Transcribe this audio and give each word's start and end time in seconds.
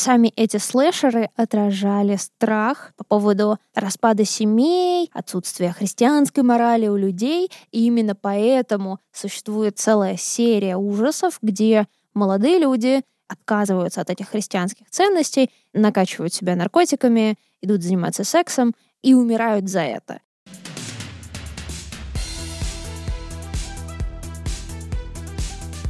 сами 0.00 0.32
эти 0.34 0.56
слэшеры 0.56 1.30
отражали 1.36 2.16
страх 2.16 2.92
по 2.96 3.04
поводу 3.04 3.58
распада 3.74 4.24
семей, 4.24 5.10
отсутствия 5.12 5.72
христианской 5.72 6.42
морали 6.42 6.88
у 6.88 6.96
людей, 6.96 7.50
и 7.70 7.86
именно 7.86 8.14
поэтому 8.14 8.98
существует 9.12 9.78
целая 9.78 10.16
серия 10.16 10.76
ужасов, 10.76 11.38
где 11.42 11.86
молодые 12.14 12.58
люди 12.58 13.02
отказываются 13.28 14.00
от 14.00 14.10
этих 14.10 14.30
христианских 14.30 14.90
ценностей, 14.90 15.50
накачивают 15.72 16.34
себя 16.34 16.56
наркотиками, 16.56 17.36
идут 17.60 17.82
заниматься 17.82 18.24
сексом 18.24 18.74
и 19.02 19.14
умирают 19.14 19.68
за 19.68 19.82
это. 19.82 20.20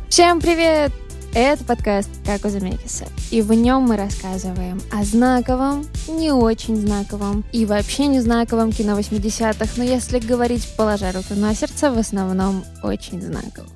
Всем 0.08 0.40
привет! 0.40 1.09
Это 1.32 1.64
подкаст 1.64 2.10
«Как 2.26 2.44
у 2.44 2.48
Замекиса», 2.48 3.06
и 3.30 3.40
в 3.40 3.52
нем 3.52 3.82
мы 3.82 3.96
рассказываем 3.96 4.80
о 4.92 5.04
знаковом, 5.04 5.86
не 6.08 6.32
очень 6.32 6.74
знаковом 6.74 7.44
и 7.52 7.64
вообще 7.66 8.08
не 8.08 8.18
знаковом 8.18 8.72
кино 8.72 8.98
80-х, 8.98 9.74
но 9.76 9.84
если 9.84 10.18
говорить 10.18 10.66
положа 10.76 11.12
руку 11.12 11.34
на 11.36 11.54
сердце, 11.54 11.92
в 11.92 11.98
основном 11.98 12.64
очень 12.82 13.22
знаковом. 13.22 13.70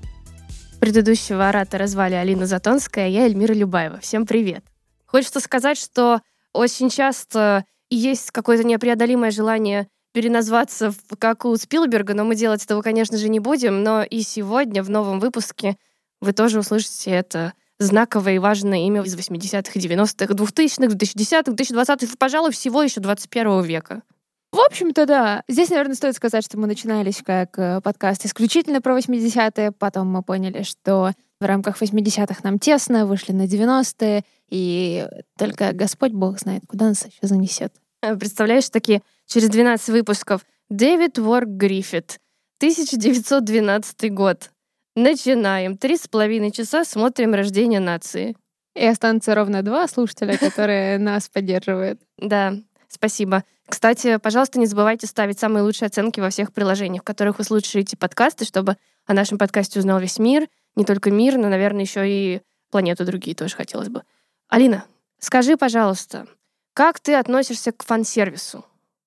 Предыдущего 0.80 1.48
оратора 1.48 1.87
звали 1.87 2.14
Алина 2.14 2.47
Затонская, 2.47 3.05
а 3.05 3.09
я 3.09 3.27
Эльмира 3.27 3.55
Любаева. 3.55 4.00
Всем 4.00 4.27
привет! 4.27 4.64
Хочется 5.06 5.39
сказать, 5.39 5.78
что 5.78 6.23
очень 6.52 6.91
часто 6.91 7.64
есть 7.89 8.33
какое-то 8.33 8.66
непреодолимое 8.66 9.30
желание 9.30 9.86
переназваться 10.12 10.92
как 11.20 11.45
у 11.45 11.56
Спилберга, 11.56 12.14
но 12.14 12.25
мы 12.25 12.34
делать 12.34 12.64
этого, 12.64 12.83
конечно 12.83 13.16
же, 13.16 13.28
не 13.28 13.39
будем. 13.39 13.84
Но 13.84 14.02
и 14.02 14.23
сегодня 14.23 14.83
в 14.83 14.91
новом 14.91 15.20
выпуске 15.20 15.77
вы 16.24 16.33
тоже 16.33 16.59
услышите 16.59 17.10
это 17.10 17.52
знаковое 17.78 18.34
и 18.34 18.38
важное 18.38 18.87
имя 18.87 19.02
из 19.02 19.14
80-х, 19.16 19.78
90-х, 19.78 20.33
2000-х, 20.33 20.95
2010-х, 20.95 21.52
2020-х, 21.52 22.14
пожалуй, 22.19 22.50
всего 22.52 22.83
еще 22.83 23.00
21 23.00 23.62
века. 23.62 24.02
В 24.52 24.61
общем-то, 24.61 25.06
да. 25.06 25.42
Здесь, 25.48 25.70
наверное, 25.70 25.97
стоит 25.97 26.14
сказать, 26.14 26.45
что 26.45 26.58
мы 26.58 26.69
начинались 26.69 27.22
как 27.25 27.58
э, 27.58 27.80
подкаст 27.80 28.25
исключительно 28.25 28.80
про 28.80 28.97
80-е, 28.97 29.72
потом 29.72 30.06
мы 30.08 30.22
поняли, 30.22 30.62
что 30.62 31.11
в 31.41 31.45
рамках 31.45 31.83
80-х 31.83 32.41
нам 32.45 32.61
тесно, 32.61 33.05
вышли 33.05 33.33
на 33.33 33.47
90-е, 33.47 34.22
и 34.50 35.08
только 35.36 35.72
Господь 35.72 36.12
Бог 36.12 36.39
знает, 36.39 36.62
куда 36.69 36.86
нас 36.86 37.05
еще 37.05 37.19
занесет. 37.22 37.75
Э, 38.00 38.14
представляешь, 38.14 38.69
такие 38.70 39.02
через 39.27 39.48
12 39.48 39.89
выпусков 39.89 40.47
Дэвид 40.70 41.19
Уорк 41.19 41.48
Гриффит, 41.48 42.20
1912 42.58 44.14
год. 44.14 44.50
Начинаем. 44.97 45.77
Три 45.77 45.97
с 45.97 46.06
половиной 46.06 46.53
часа 46.53 46.84
смотрим 46.84 47.34
«Рождение 47.34 47.81
нации». 47.81 48.37
И 48.77 48.84
останутся 48.84 49.34
ровно 49.34 49.62
два 49.62 49.89
слушателя, 49.89 50.36
которые 50.36 50.98
нас 51.01 51.28
поддерживают. 51.28 52.01
Да, 52.19 52.55
спасибо. 52.89 53.45
Кстати, 53.67 54.19
пожалуйста, 54.19 54.59
не 54.59 54.67
забывайте 54.67 55.06
ставить 55.06 55.39
самые 55.39 55.62
лучшие 55.62 55.86
оценки 55.86 56.20
во 56.20 56.31
всех 56.31 56.53
приложениях, 56.53 57.03
в 57.03 57.06
которых 57.06 57.39
вы 57.39 57.45
слушаете 57.45 57.97
подкасты, 57.97 58.45
чтобы 58.45 58.77
о 59.06 59.14
нашем 59.14 59.39
подкасте 59.39 59.81
узнал 59.81 59.98
весь 59.98 60.19
мир. 60.19 60.48
Не 60.77 60.84
только 60.84 61.11
мир, 61.11 61.39
но, 61.39 61.48
наверное, 61.48 61.83
еще 61.83 62.08
и 62.08 62.42
планету 62.70 63.05
другие 63.05 63.34
тоже 63.34 63.56
хотелось 63.56 63.89
бы. 63.89 64.03
Алина, 64.48 64.84
скажи, 65.19 65.56
пожалуйста, 65.56 66.27
как 66.73 67.01
ты 67.01 67.14
относишься 67.14 67.73
к 67.73 67.84
фан-сервису? 67.84 68.64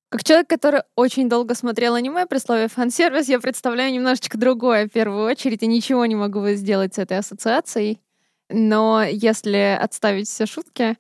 Как 0.10 0.24
человек, 0.24 0.48
который 0.48 0.84
очень 0.96 1.28
долго 1.28 1.54
смотрел 1.54 1.96
аниме 1.96 2.26
при 2.26 2.38
слове 2.38 2.70
фан-сервис, 2.70 3.28
я 3.28 3.40
представляю 3.40 3.92
немножечко 3.92 4.38
другое 4.38 4.88
в 4.88 4.92
первую 4.92 5.26
очередь, 5.26 5.64
и 5.64 5.68
ничего 5.68 6.06
не 6.06 6.16
могу 6.16 6.48
сделать 6.52 6.96
с 6.96 6.98
этой 6.98 7.18
ассоциацией. 7.18 8.00
Но 8.50 9.04
если 9.04 9.78
отставить 9.78 10.30
все 10.30 10.46
шутки, 10.46 10.98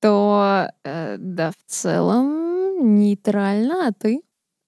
то 0.00 0.70
э, 0.82 1.16
да, 1.18 1.52
в 1.52 1.70
целом 1.70 2.96
нейтрально, 2.96 3.88
а 3.88 3.92
ты? 3.92 4.22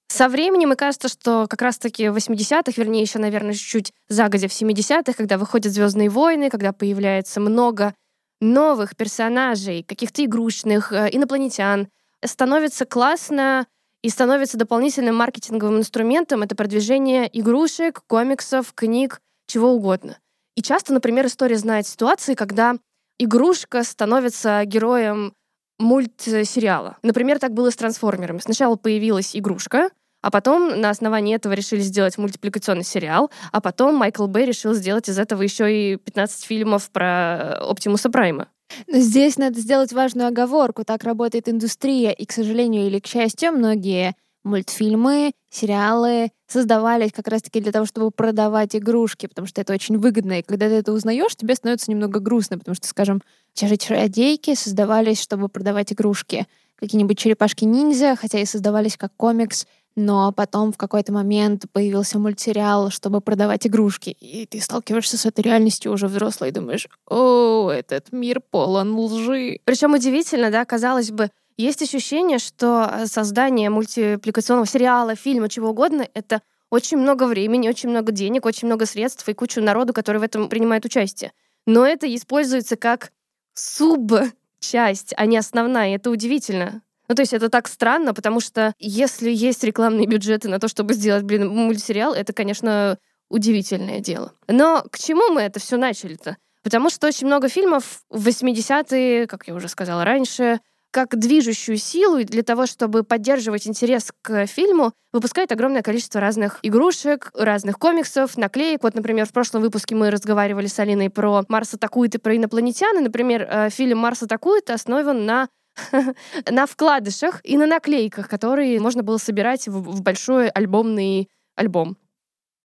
Со 0.07 0.29
временем, 0.29 0.69
мне 0.69 0.77
кажется, 0.77 1.09
что 1.09 1.47
как 1.49 1.63
раз-таки 1.63 2.09
в 2.09 2.17
80-х, 2.17 2.73
вернее, 2.77 3.01
еще, 3.01 3.19
наверное, 3.19 3.55
чуть-чуть 3.55 3.93
загодя 4.09 4.49
в 4.49 4.53
70-х, 4.53 5.15
когда 5.15 5.39
выходят 5.39 5.73
Звездные 5.73 6.11
войны, 6.11 6.51
когда 6.51 6.73
появляется 6.73 7.41
много 7.41 7.95
новых 8.41 8.97
персонажей, 8.97 9.83
каких-то 9.83 10.25
игрушечных, 10.25 10.93
э, 10.93 11.09
инопланетян, 11.11 11.89
становится 12.25 12.87
классно 12.87 13.67
и 14.03 14.09
становится 14.09 14.57
дополнительным 14.57 15.17
маркетинговым 15.17 15.79
инструментом 15.79 16.43
это 16.43 16.57
продвижение 16.57 17.29
игрушек, 17.39 18.03
комиксов, 18.07 18.73
книг, 18.75 19.21
чего 19.47 19.73
угодно. 19.73 20.19
И 20.57 20.63
часто, 20.63 20.93
например, 20.93 21.27
история 21.27 21.57
знает 21.57 21.87
ситуации, 21.87 22.35
когда 22.35 22.77
игрушка 23.19 23.83
становится 23.83 24.63
героем 24.65 25.35
мультсериала. 25.79 26.99
Например, 27.03 27.39
так 27.39 27.53
было 27.53 27.71
с 27.71 27.77
трансформерами. 27.77 28.39
Сначала 28.39 28.77
появилась 28.77 29.35
игрушка, 29.35 29.91
а 30.23 30.31
потом 30.31 30.81
на 30.81 30.91
основании 30.91 31.35
этого 31.35 31.55
решили 31.55 31.81
сделать 31.81 32.19
мультипликационный 32.19 32.85
сериал, 32.85 33.31
а 33.53 33.61
потом 33.61 33.95
Майкл 33.95 34.27
Бэй 34.27 34.45
решил 34.45 34.75
сделать 34.75 35.09
из 35.09 35.19
этого 35.19 35.43
еще 35.43 35.95
и 35.95 35.97
15 35.97 36.45
фильмов 36.45 36.91
про 36.91 37.55
Оптимуса 37.61 38.11
Прайма. 38.11 38.49
Но 38.87 38.99
здесь 38.99 39.37
надо 39.39 39.61
сделать 39.61 39.93
важную 39.93 40.29
оговорку. 40.29 40.85
Так 40.85 41.05
работает 41.05 41.49
индустрия, 41.49 42.11
и, 42.11 42.25
к 42.25 42.33
сожалению 42.33 42.87
или 42.87 42.99
к 42.99 43.07
счастью, 43.07 43.53
многие 43.53 44.15
мультфильмы, 44.45 45.33
сериалы 45.51 46.31
создавались 46.47 47.13
как 47.13 47.29
раз-таки 47.29 47.61
для 47.61 47.73
того, 47.73 47.85
чтобы 47.87 48.11
продавать 48.11 48.75
игрушки, 48.75 49.27
потому 49.27 49.47
что 49.47 49.61
это 49.61 49.73
очень 49.73 49.99
выгодно. 49.99 50.39
И 50.39 50.43
когда 50.43 50.69
ты 50.69 50.75
это 50.75 50.93
узнаешь, 50.93 51.37
тебе 51.37 51.55
становится 51.55 51.91
немного 51.91 52.21
грустно, 52.21 52.59
потому 52.59 52.75
что, 52.75 52.89
скажем, 52.89 53.23
чародейки 53.55 54.55
создавались, 54.55 55.21
чтобы 55.21 55.49
продавать 55.49 55.93
игрушки. 55.93 56.47
Какие-нибудь 56.77 57.19
черепашки-ниндзя, 57.19 58.17
хотя 58.17 58.41
и 58.41 58.47
создавались 58.47 58.97
как 58.97 59.13
комикс, 59.17 59.67
но 59.97 60.33
потом 60.33 60.73
в 60.73 60.77
какой-то 60.77 61.13
момент 61.13 61.67
появился 61.73 62.19
мультсериал, 62.19 62.91
чтобы 62.91 63.21
продавать 63.21 63.67
игрушки, 63.67 64.11
и 64.11 64.47
ты 64.47 64.61
сталкиваешься 64.61 65.19
с 65.19 65.27
этой 65.27 65.43
реальностью 65.43 65.93
уже 65.93 66.07
взрослой 66.07 66.49
и 66.49 66.53
думаешь, 66.53 66.89
о, 67.09 67.71
этот 67.71 68.13
мир 68.13 68.41
полон 68.41 68.97
лжи. 68.99 69.61
Причем 69.65 69.95
удивительно, 69.95 70.51
да, 70.51 70.65
казалось 70.65 71.11
бы, 71.11 71.31
есть 71.57 71.83
ощущение, 71.83 72.39
что 72.39 72.91
э, 72.91 73.07
создание 73.07 73.69
мультипликационного 73.69 74.67
сериала, 74.67 75.15
фильма, 75.15 75.49
чего 75.49 75.71
угодно, 75.71 76.09
это 76.15 76.41
очень 76.71 76.97
много 76.97 77.25
времени, 77.27 77.69
очень 77.69 77.91
много 77.91 78.13
денег, 78.13 78.47
очень 78.47 78.67
много 78.67 78.87
средств 78.87 79.29
и 79.29 79.35
кучу 79.35 79.61
народу, 79.61 79.93
который 79.93 80.19
в 80.19 80.23
этом 80.23 80.49
принимает 80.49 80.85
участие. 80.85 81.33
Но 81.67 81.85
это 81.85 82.13
используется 82.15 82.77
как 82.77 83.13
субчасть, 83.55 85.13
а 85.17 85.27
не 85.27 85.37
основная. 85.37 85.97
Это 85.97 86.11
удивительно. 86.11 86.83
Ну, 87.11 87.17
то 87.17 87.23
есть 87.23 87.33
это 87.33 87.49
так 87.49 87.67
странно, 87.67 88.15
потому 88.15 88.39
что 88.39 88.73
если 88.79 89.33
есть 89.33 89.65
рекламные 89.65 90.07
бюджеты 90.07 90.49
на 90.49 90.61
то, 90.61 90.69
чтобы 90.69 90.95
сделать, 90.95 91.25
блин, 91.25 91.49
мультсериал, 91.49 92.15
это, 92.15 92.33
конечно, 92.33 92.99
удивительное 93.29 93.99
дело. 93.99 94.33
Но 94.47 94.85
к 94.93 94.97
чему 94.97 95.33
мы 95.33 95.41
это 95.41 95.59
все 95.59 95.77
начали-то? 95.77 96.37
Потому 96.63 96.89
что 96.89 97.09
очень 97.09 97.27
много 97.27 97.49
фильмов 97.49 98.03
в 98.11 98.29
80-е, 98.29 99.27
как 99.27 99.49
я 99.49 99.55
уже 99.55 99.67
сказала 99.67 100.05
раньше, 100.05 100.61
как 100.93 101.19
движущую 101.19 101.79
силу 101.79 102.23
для 102.23 102.45
того, 102.45 102.67
чтобы 102.67 103.03
поддерживать 103.03 103.67
интерес 103.67 104.13
к 104.23 104.47
фильму, 104.47 104.93
выпускает 105.13 105.51
огромное 105.51 105.83
количество 105.83 106.21
разных 106.21 106.61
игрушек, 106.63 107.33
разных 107.35 107.81
комиксов, 107.81 108.37
наклеек. 108.37 108.85
Вот, 108.85 108.95
например, 108.95 109.27
в 109.27 109.33
прошлом 109.33 109.63
выпуске 109.63 109.97
мы 109.97 110.13
разговаривали 110.13 110.69
с 110.69 110.79
Алиной 110.79 111.11
про 111.11 111.45
«Марс 111.49 111.75
атакует» 111.75 112.15
и 112.15 112.19
про 112.19 112.37
инопланетян. 112.37 112.97
И, 112.99 113.03
например, 113.03 113.49
э, 113.51 113.71
фильм 113.71 113.99
«Марс 113.99 114.23
атакует» 114.23 114.71
основан 114.71 115.27
на 115.27 115.49
на 116.51 116.67
вкладышах 116.67 117.41
и 117.45 117.57
на 117.57 117.67
наклейках, 117.67 118.29
которые 118.29 118.81
можно 118.81 119.03
было 119.03 119.19
собирать 119.19 119.69
в 119.69 120.03
большой 120.03 120.49
альбомный 120.49 121.29
альбом. 121.57 121.97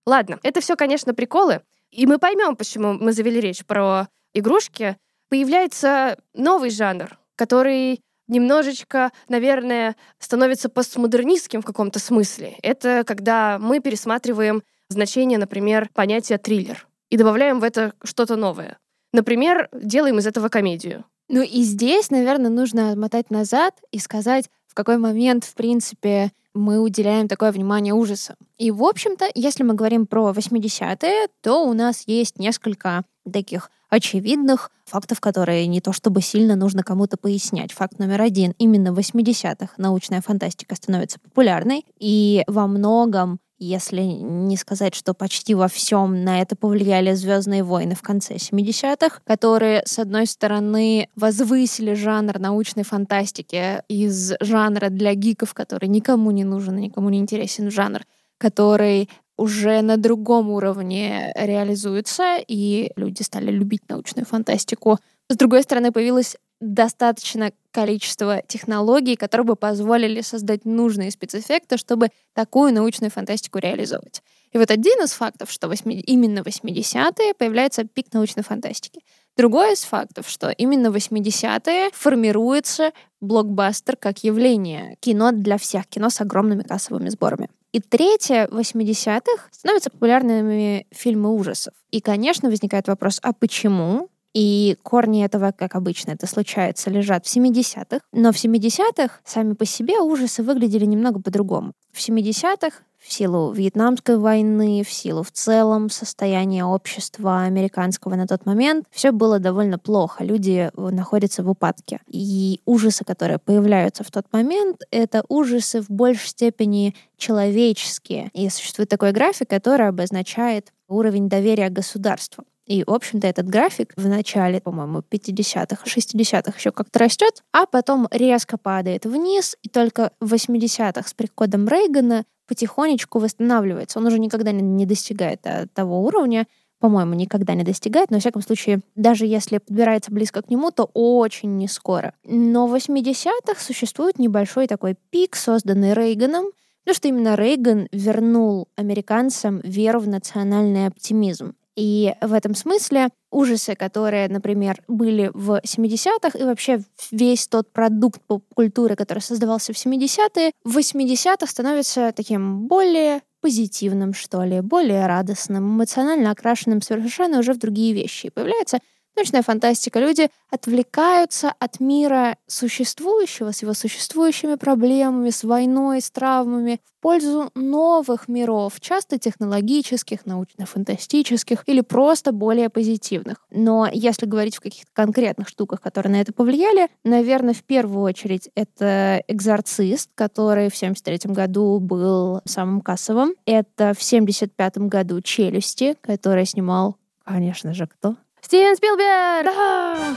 Ладно, 0.07 0.39
это 0.43 0.61
все, 0.61 0.77
конечно, 0.77 1.15
приколы. 1.15 1.63
И 1.91 2.07
мы 2.07 2.19
поймем, 2.19 2.57
почему 2.57 2.95
мы 2.95 3.13
завели 3.13 3.41
речь 3.41 3.65
про 3.65 4.09
игрушки. 4.35 4.97
Появляется 5.31 6.19
новый 6.35 6.71
жанр, 6.71 7.19
который 7.37 8.01
немножечко, 8.27 9.11
наверное, 9.29 9.97
становится 10.19 10.69
постмодернистским 10.69 11.63
в 11.63 11.65
каком-то 11.65 11.99
смысле. 11.99 12.57
Это 12.63 13.05
когда 13.07 13.59
мы 13.59 13.81
пересматриваем 13.81 14.63
значение, 14.89 15.39
например, 15.39 15.89
понятия 15.95 16.39
триллер 16.39 16.87
и 17.11 17.17
добавляем 17.17 17.61
в 17.61 17.65
это 17.65 17.95
что-то 18.03 18.37
новое. 18.37 18.79
Например, 19.13 19.69
делаем 19.73 20.19
из 20.19 20.27
этого 20.27 20.49
комедию. 20.49 21.05
Ну 21.29 21.43
и 21.43 21.63
здесь, 21.63 22.11
наверное, 22.11 22.51
нужно 22.51 22.93
отмотать 22.93 23.31
назад 23.31 23.75
и 23.91 23.99
сказать, 23.99 24.51
в 24.67 24.75
какой 24.75 24.99
момент, 24.99 25.45
в 25.45 25.55
принципе, 25.55 26.33
мы 26.55 26.81
уделяем 26.81 27.29
такое 27.29 27.51
внимание 27.51 27.95
ужасам. 27.95 28.37
И, 28.59 28.71
в 28.71 28.83
общем-то, 28.85 29.27
если 29.35 29.63
мы 29.63 29.75
говорим 29.75 30.07
про 30.07 30.31
80-е, 30.31 31.29
то 31.43 31.67
у 31.67 31.73
нас 31.73 32.05
есть 32.07 32.39
несколько 32.39 33.05
таких 33.31 33.71
очевидных 33.89 34.71
фактов, 34.85 35.21
которые 35.21 35.67
не 35.67 35.81
то 35.81 35.93
чтобы 35.93 36.21
сильно 36.21 36.57
нужно 36.57 36.83
кому-то 36.83 37.17
пояснять. 37.17 37.73
Факт 37.73 37.99
номер 37.99 38.23
один. 38.23 38.55
Именно 38.59 38.93
в 38.93 38.99
80-х 38.99 39.75
научная 39.77 40.21
фантастика 40.21 40.75
становится 40.75 41.21
популярной, 41.21 41.85
и 41.99 42.43
во 42.47 42.67
многом 42.67 43.39
если 43.59 44.03
не 44.03 44.57
сказать, 44.57 44.95
что 44.95 45.15
почти 45.15 45.55
во 45.55 45.69
всем 45.69 46.25
на 46.25 46.41
это 46.41 46.57
повлияли 46.57 47.15
Звездные 47.15 47.63
войны 47.63 47.95
в 47.95 48.03
конце 48.03 48.35
70-х, 48.35 49.21
которые, 49.25 49.83
с 49.87 49.99
одной 49.99 50.27
стороны, 50.27 51.09
возвысили 51.17 51.95
жанр 51.95 52.39
научной 52.39 52.83
фантастики 52.83 53.83
из 53.89 54.35
жанра 54.41 54.89
для 54.89 55.15
гиков, 55.15 55.55
который 55.55 55.89
никому 55.89 56.31
не 56.31 56.45
нужен 56.45 56.77
никому 56.77 57.11
не 57.11 57.19
интересен 57.19 57.71
жанр, 57.71 58.01
который 58.39 59.09
уже 59.37 59.83
на 59.83 59.97
другом 59.97 60.51
уровне 60.51 61.33
реализуется, 61.37 62.37
и 62.47 62.93
люди 62.97 63.23
стали 63.23 63.51
любить 63.51 63.89
научную 63.89 64.27
фантастику. 64.27 64.99
С 65.29 65.37
другой 65.37 65.63
стороны, 65.63 65.91
появилось 65.91 66.37
достаточно 66.61 67.53
количество 67.71 68.43
технологий, 68.47 69.17
которые 69.17 69.45
бы 69.45 69.57
позволили 69.57 70.21
создать 70.21 70.65
нужные 70.65 71.11
спецэффекты, 71.11 71.77
чтобы 71.77 72.09
такую 72.33 72.73
научную 72.73 73.11
фантастику 73.11 73.59
реализовать. 73.59 74.23
И 74.53 74.59
вот 74.59 74.71
один 74.71 75.03
из 75.03 75.13
фактов, 75.13 75.51
что 75.51 75.67
8, 75.67 76.03
именно 76.07 76.39
80-е 76.39 77.35
появляется 77.35 77.85
пик 77.85 78.13
научной 78.13 78.45
фантастики. 78.45 79.01
Другой 79.37 79.73
из 79.73 79.83
фактов, 79.83 80.29
что 80.29 80.51
именно 80.51 80.89
80-е 80.89 81.91
формируется 81.93 82.93
блокбастер 83.21 83.97
как 83.97 84.23
явление. 84.23 84.97
Кино 85.01 85.33
для 85.33 85.59
всех, 85.59 85.89
кино 85.89 86.09
с 86.09 86.21
огромными 86.21 86.63
кассовыми 86.63 87.09
сборами. 87.09 87.51
И 87.73 87.81
третье, 87.81 88.47
в 88.53 88.57
80-х 88.57 89.49
становятся 89.51 89.91
популярными 89.91 90.87
фильмы 90.93 91.35
ужасов. 91.35 91.75
И, 91.91 92.01
конечно, 92.01 92.49
возникает 92.49 92.87
вопрос, 92.87 93.19
а 93.21 93.33
почему? 93.33 94.09
И 94.35 94.77
корни 94.83 95.25
этого, 95.25 95.53
как 95.57 95.77
обычно 95.77 96.11
это 96.11 96.27
случается, 96.27 96.91
лежат 96.91 97.25
в 97.25 97.35
70-х. 97.35 98.01
Но 98.13 98.33
в 98.33 98.37
70-х 98.37 99.21
сами 99.25 99.55
по 99.55 99.65
себе 99.65 100.01
ужасы 100.01 100.43
выглядели 100.43 100.85
немного 100.85 101.21
по-другому. 101.21 101.73
В 101.93 101.99
70-х 101.99 102.83
в 103.05 103.13
силу 103.13 103.53
Вьетнамской 103.53 104.17
войны, 104.17 104.83
в 104.83 104.91
силу 104.91 105.23
в 105.23 105.31
целом 105.31 105.91
состояния 105.91 106.65
общества 106.65 107.43
американского 107.43 108.15
на 108.15 108.27
тот 108.27 108.47
момент, 108.47 108.87
все 108.91 109.13
было 109.13 109.39
довольно 109.39 109.79
плохо. 109.79 110.25
Люди 110.25 110.71
находятся 110.75 111.43
в 111.43 111.51
упадке. 111.51 112.01
И 112.09 112.61
ужасы, 112.65 113.05
которые 113.05 113.39
появляются 113.39 114.05
в 114.05 114.11
тот 114.11 114.25
момент, 114.33 114.83
это 114.91 115.23
ужасы 115.29 115.83
в 115.83 115.91
большей 115.91 116.29
степени 116.29 116.95
человеческие. 117.19 118.31
И 118.33 118.49
существует 118.49 118.89
такой 118.89 119.13
график, 119.13 119.51
который 119.51 119.89
обозначает 119.89 120.73
уровень 120.89 121.29
доверия 121.29 121.69
государству. 121.69 122.45
И, 122.67 122.83
в 122.85 122.91
общем-то, 122.91 123.27
этот 123.27 123.47
график 123.47 123.93
в 123.97 124.09
начале, 124.09 124.59
по-моему, 124.59 125.01
50-х, 125.01 125.85
60-х 125.85 126.57
еще 126.57 126.73
как-то 126.73 126.99
растет, 126.99 127.43
а 127.53 127.67
потом 127.67 128.09
резко 128.11 128.57
падает 128.57 129.05
вниз, 129.05 129.57
и 129.63 129.69
только 129.69 130.13
в 130.21 130.33
80-х 130.33 131.07
с 131.07 131.13
приходом 131.13 131.69
Рейгана 131.69 132.25
потихонечку 132.47 133.19
восстанавливается. 133.19 133.99
Он 133.99 134.07
уже 134.07 134.19
никогда 134.19 134.53
не 134.53 134.87
достигает 134.87 135.41
э, 135.45 135.67
того 135.73 136.03
уровня, 136.03 136.47
по-моему, 136.85 137.15
никогда 137.15 137.55
не 137.55 137.65
достигает, 137.65 138.11
но, 138.11 138.17
во 138.17 138.21
всяком 138.21 138.43
случае, 138.43 138.81
даже 138.95 139.25
если 139.25 139.57
подбирается 139.57 140.13
близко 140.13 140.43
к 140.43 140.51
нему, 140.51 140.71
то 140.71 140.91
очень 140.93 141.57
не 141.57 141.67
скоро. 141.67 142.13
Но 142.25 142.67
в 142.67 142.75
80-х 142.75 143.59
существует 143.59 144.19
небольшой 144.19 144.67
такой 144.67 144.95
пик, 145.11 145.35
созданный 145.35 145.95
Рейганом, 145.95 146.51
потому 146.85 146.95
что 146.95 147.09
именно 147.09 147.37
Рейган 147.37 147.89
вернул 147.91 148.69
американцам 148.77 149.61
веру 149.61 150.01
в 150.01 150.09
национальный 150.09 150.87
оптимизм. 150.87 151.55
И 151.77 152.15
в 152.21 152.33
этом 152.33 152.55
смысле 152.55 153.09
ужасы, 153.31 153.75
которые, 153.75 154.29
например, 154.29 154.83
были 154.87 155.31
в 155.35 155.61
70-х, 155.65 156.39
и 156.39 156.45
вообще 156.45 156.81
весь 157.11 157.49
тот 157.49 157.73
продукт 157.73 158.21
поп-культуры, 158.27 158.95
который 158.95 159.19
создавался 159.19 159.73
в 159.73 159.77
70-е, 159.77 160.53
в 160.65 160.79
80-х 160.79 161.47
становится 161.47 162.13
таким 162.15 162.69
более 162.69 163.23
позитивным, 163.41 164.15
что 164.15 164.43
ли, 164.45 164.61
более 164.61 165.07
радостным, 165.07 165.77
эмоционально 165.77 166.31
окрашенным 166.31 166.81
совершенно 166.81 167.41
уже 167.41 167.53
в 167.53 167.59
другие 167.59 167.93
вещи. 167.93 168.27
И 168.27 168.31
появляется 168.31 168.79
научная 169.17 169.43
фантастика. 169.43 169.99
Люди 169.99 170.29
отвлекаются 170.51 171.53
от 171.59 171.81
мира 171.81 172.37
существующего 172.47 173.53
с 173.53 173.63
его 173.63 173.75
существующими 173.75 174.55
проблемами, 174.57 175.31
с 175.31 175.45
войной, 175.45 176.01
с 176.01 176.11
травмами, 176.11 176.81
в 176.85 177.03
пользу 177.03 177.51
новых 177.55 178.29
миров, 178.29 178.81
часто 178.81 179.19
технологических, 179.19 180.27
научно-фантастических 180.27 181.63
или 181.67 181.81
просто 181.81 182.33
более 182.33 182.71
позитивных. 182.71 183.39
Но 183.51 183.89
если 183.93 184.27
говорить 184.27 184.57
в 184.57 184.61
каких-то 184.61 184.91
конкретных 184.93 185.49
штуках, 185.49 185.81
которые 185.81 186.13
на 186.13 186.21
это 186.21 186.33
повлияли, 186.33 186.89
наверное, 187.05 187.55
в 187.55 187.63
первую 187.63 188.05
очередь 188.05 188.51
это 188.55 189.23
«Экзорцист», 189.29 190.11
который 190.15 190.71
в 190.71 190.77
1973 190.77 191.33
году 191.33 191.79
был 191.79 192.41
самым 192.45 192.81
кассовым. 192.81 193.35
Это 193.45 193.93
в 193.95 194.03
1975 194.03 194.79
году 194.79 195.21
«Челюсти», 195.21 195.97
который 196.01 196.47
снимал, 196.47 196.97
конечно 197.25 197.75
же, 197.75 197.87
кто? 197.87 198.17
Стивен 198.45 198.77
Спилберг! 198.77 199.47
Да! 199.47 200.17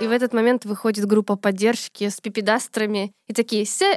И 0.00 0.08
в 0.08 0.10
этот 0.10 0.32
момент 0.32 0.64
выходит 0.64 1.06
группа 1.06 1.36
поддержки 1.36 2.08
с 2.08 2.20
пипедастрами 2.20 3.12
и 3.28 3.32
такие 3.34 3.62
say, 3.62 3.94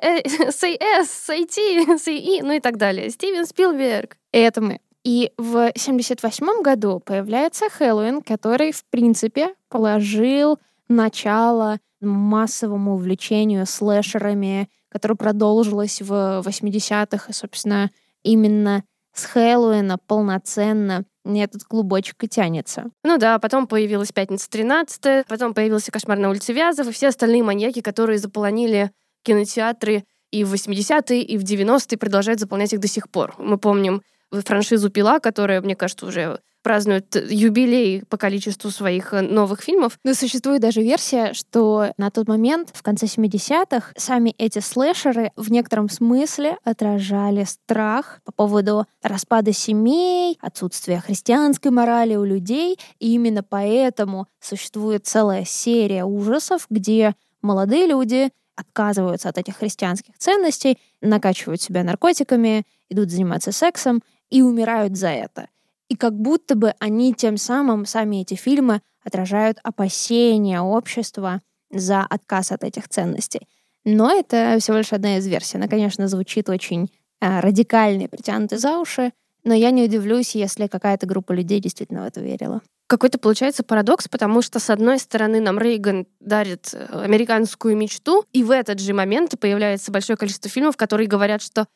S, 0.79 1.27
say 1.27 1.47
T, 1.47 1.83
say 1.95 2.15
E, 2.15 2.43
ну 2.43 2.51
и 2.51 2.59
так 2.59 2.77
далее. 2.77 3.09
Стивен 3.09 3.47
Спилберг. 3.47 4.17
И 4.31 4.37
это 4.37 4.61
мы. 4.61 4.79
И 5.03 5.31
в 5.39 5.71
78 5.75 6.61
году 6.61 6.99
появляется 7.03 7.69
Хэллоуин, 7.71 8.21
который, 8.21 8.71
в 8.71 8.85
принципе, 8.85 9.55
положил 9.67 10.59
начало 10.87 11.79
массовому 12.01 12.93
увлечению 12.93 13.65
слэшерами, 13.65 14.69
которое 14.89 15.15
продолжилось 15.15 16.03
в 16.03 16.43
80-х, 16.45 17.25
и, 17.27 17.33
собственно, 17.33 17.89
именно 18.21 18.83
с 19.13 19.25
Хэллоуина 19.25 19.97
полноценно 20.05 21.03
этот 21.37 21.63
клубочек 21.63 22.23
и 22.23 22.27
тянется. 22.27 22.89
Ну 23.03 23.17
да, 23.17 23.39
потом 23.39 23.67
появилась 23.67 24.11
«Пятница 24.11 24.49
13 24.49 25.27
потом 25.27 25.53
появился 25.53 25.91
«Кошмар 25.91 26.17
на 26.17 26.29
улице 26.29 26.53
Вязов» 26.53 26.87
и 26.87 26.91
все 26.91 27.09
остальные 27.09 27.43
маньяки, 27.43 27.81
которые 27.81 28.19
заполонили 28.19 28.91
кинотеатры 29.23 30.03
и 30.31 30.43
в 30.43 30.53
80-е, 30.53 31.21
и 31.21 31.37
в 31.37 31.43
90-е, 31.43 31.97
продолжают 31.97 32.39
заполнять 32.39 32.73
их 32.73 32.79
до 32.79 32.87
сих 32.87 33.09
пор. 33.09 33.35
Мы 33.37 33.57
помним 33.57 34.01
франшизу 34.31 34.89
«Пила», 34.89 35.19
которая, 35.19 35.61
мне 35.61 35.75
кажется, 35.75 36.05
уже 36.05 36.39
празднует 36.61 37.15
юбилей 37.15 38.03
по 38.09 38.17
количеству 38.17 38.71
своих 38.71 39.13
э, 39.13 39.21
новых 39.21 39.61
фильмов. 39.61 39.97
Но 40.03 40.13
существует 40.13 40.61
даже 40.61 40.81
версия, 40.81 41.33
что 41.33 41.93
на 41.97 42.11
тот 42.11 42.27
момент, 42.27 42.69
в 42.73 42.81
конце 42.81 43.05
70-х, 43.05 43.93
сами 43.97 44.35
эти 44.37 44.59
слэшеры 44.59 45.31
в 45.35 45.51
некотором 45.51 45.89
смысле 45.89 46.57
отражали 46.63 47.43
страх 47.43 48.19
по 48.23 48.31
поводу 48.31 48.85
распада 49.01 49.53
семей, 49.53 50.37
отсутствия 50.41 50.99
христианской 50.99 51.71
морали 51.71 52.15
у 52.15 52.23
людей, 52.23 52.77
и 52.99 53.13
именно 53.13 53.43
поэтому 53.43 54.27
существует 54.39 55.05
целая 55.05 55.45
серия 55.45 56.05
ужасов, 56.05 56.65
где 56.69 57.15
молодые 57.41 57.87
люди 57.87 58.29
отказываются 58.55 59.29
от 59.29 59.37
этих 59.37 59.57
христианских 59.57 60.17
ценностей, 60.17 60.77
накачивают 61.01 61.61
себя 61.61 61.83
наркотиками, 61.83 62.65
идут 62.89 63.09
заниматься 63.09 63.51
сексом 63.51 64.01
и 64.29 64.41
умирают 64.41 64.97
за 64.97 65.09
это. 65.09 65.47
И 65.89 65.95
как 65.95 66.13
будто 66.13 66.55
бы 66.55 66.73
они 66.79 67.13
тем 67.13 67.37
самым, 67.37 67.85
сами 67.85 68.21
эти 68.21 68.35
фильмы, 68.35 68.81
отражают 69.03 69.59
опасения 69.63 70.61
общества 70.61 71.41
за 71.71 72.01
отказ 72.01 72.51
от 72.51 72.63
этих 72.63 72.87
ценностей. 72.87 73.47
Но 73.85 74.11
это 74.11 74.57
всего 74.59 74.77
лишь 74.77 74.93
одна 74.93 75.17
из 75.17 75.27
версий. 75.27 75.57
Она, 75.57 75.67
конечно, 75.67 76.07
звучит 76.07 76.49
очень 76.49 76.91
э, 77.21 77.39
радикально 77.39 78.03
и 78.03 78.07
притянутой 78.07 78.57
за 78.57 78.77
уши, 78.77 79.11
но 79.43 79.53
я 79.53 79.71
не 79.71 79.83
удивлюсь, 79.83 80.35
если 80.35 80.67
какая-то 80.67 81.07
группа 81.07 81.31
людей 81.31 81.59
действительно 81.59 82.03
в 82.03 82.07
это 82.07 82.21
верила. 82.21 82.61
Какой-то 82.87 83.19
получается 83.19 83.63
парадокс, 83.63 84.07
потому 84.07 84.41
что, 84.41 84.59
с 84.59 84.69
одной 84.69 84.99
стороны, 84.99 85.39
нам 85.39 85.59
Рейган 85.59 86.07
дарит 86.19 86.71
э, 86.73 87.03
американскую 87.03 87.77
мечту, 87.77 88.25
и 88.33 88.43
в 88.43 88.51
этот 88.51 88.79
же 88.79 88.93
момент 88.93 89.39
появляется 89.39 89.91
большое 89.91 90.17
количество 90.17 90.49
фильмов, 90.49 90.75
которые 90.75 91.07
говорят, 91.07 91.41
что 91.41 91.67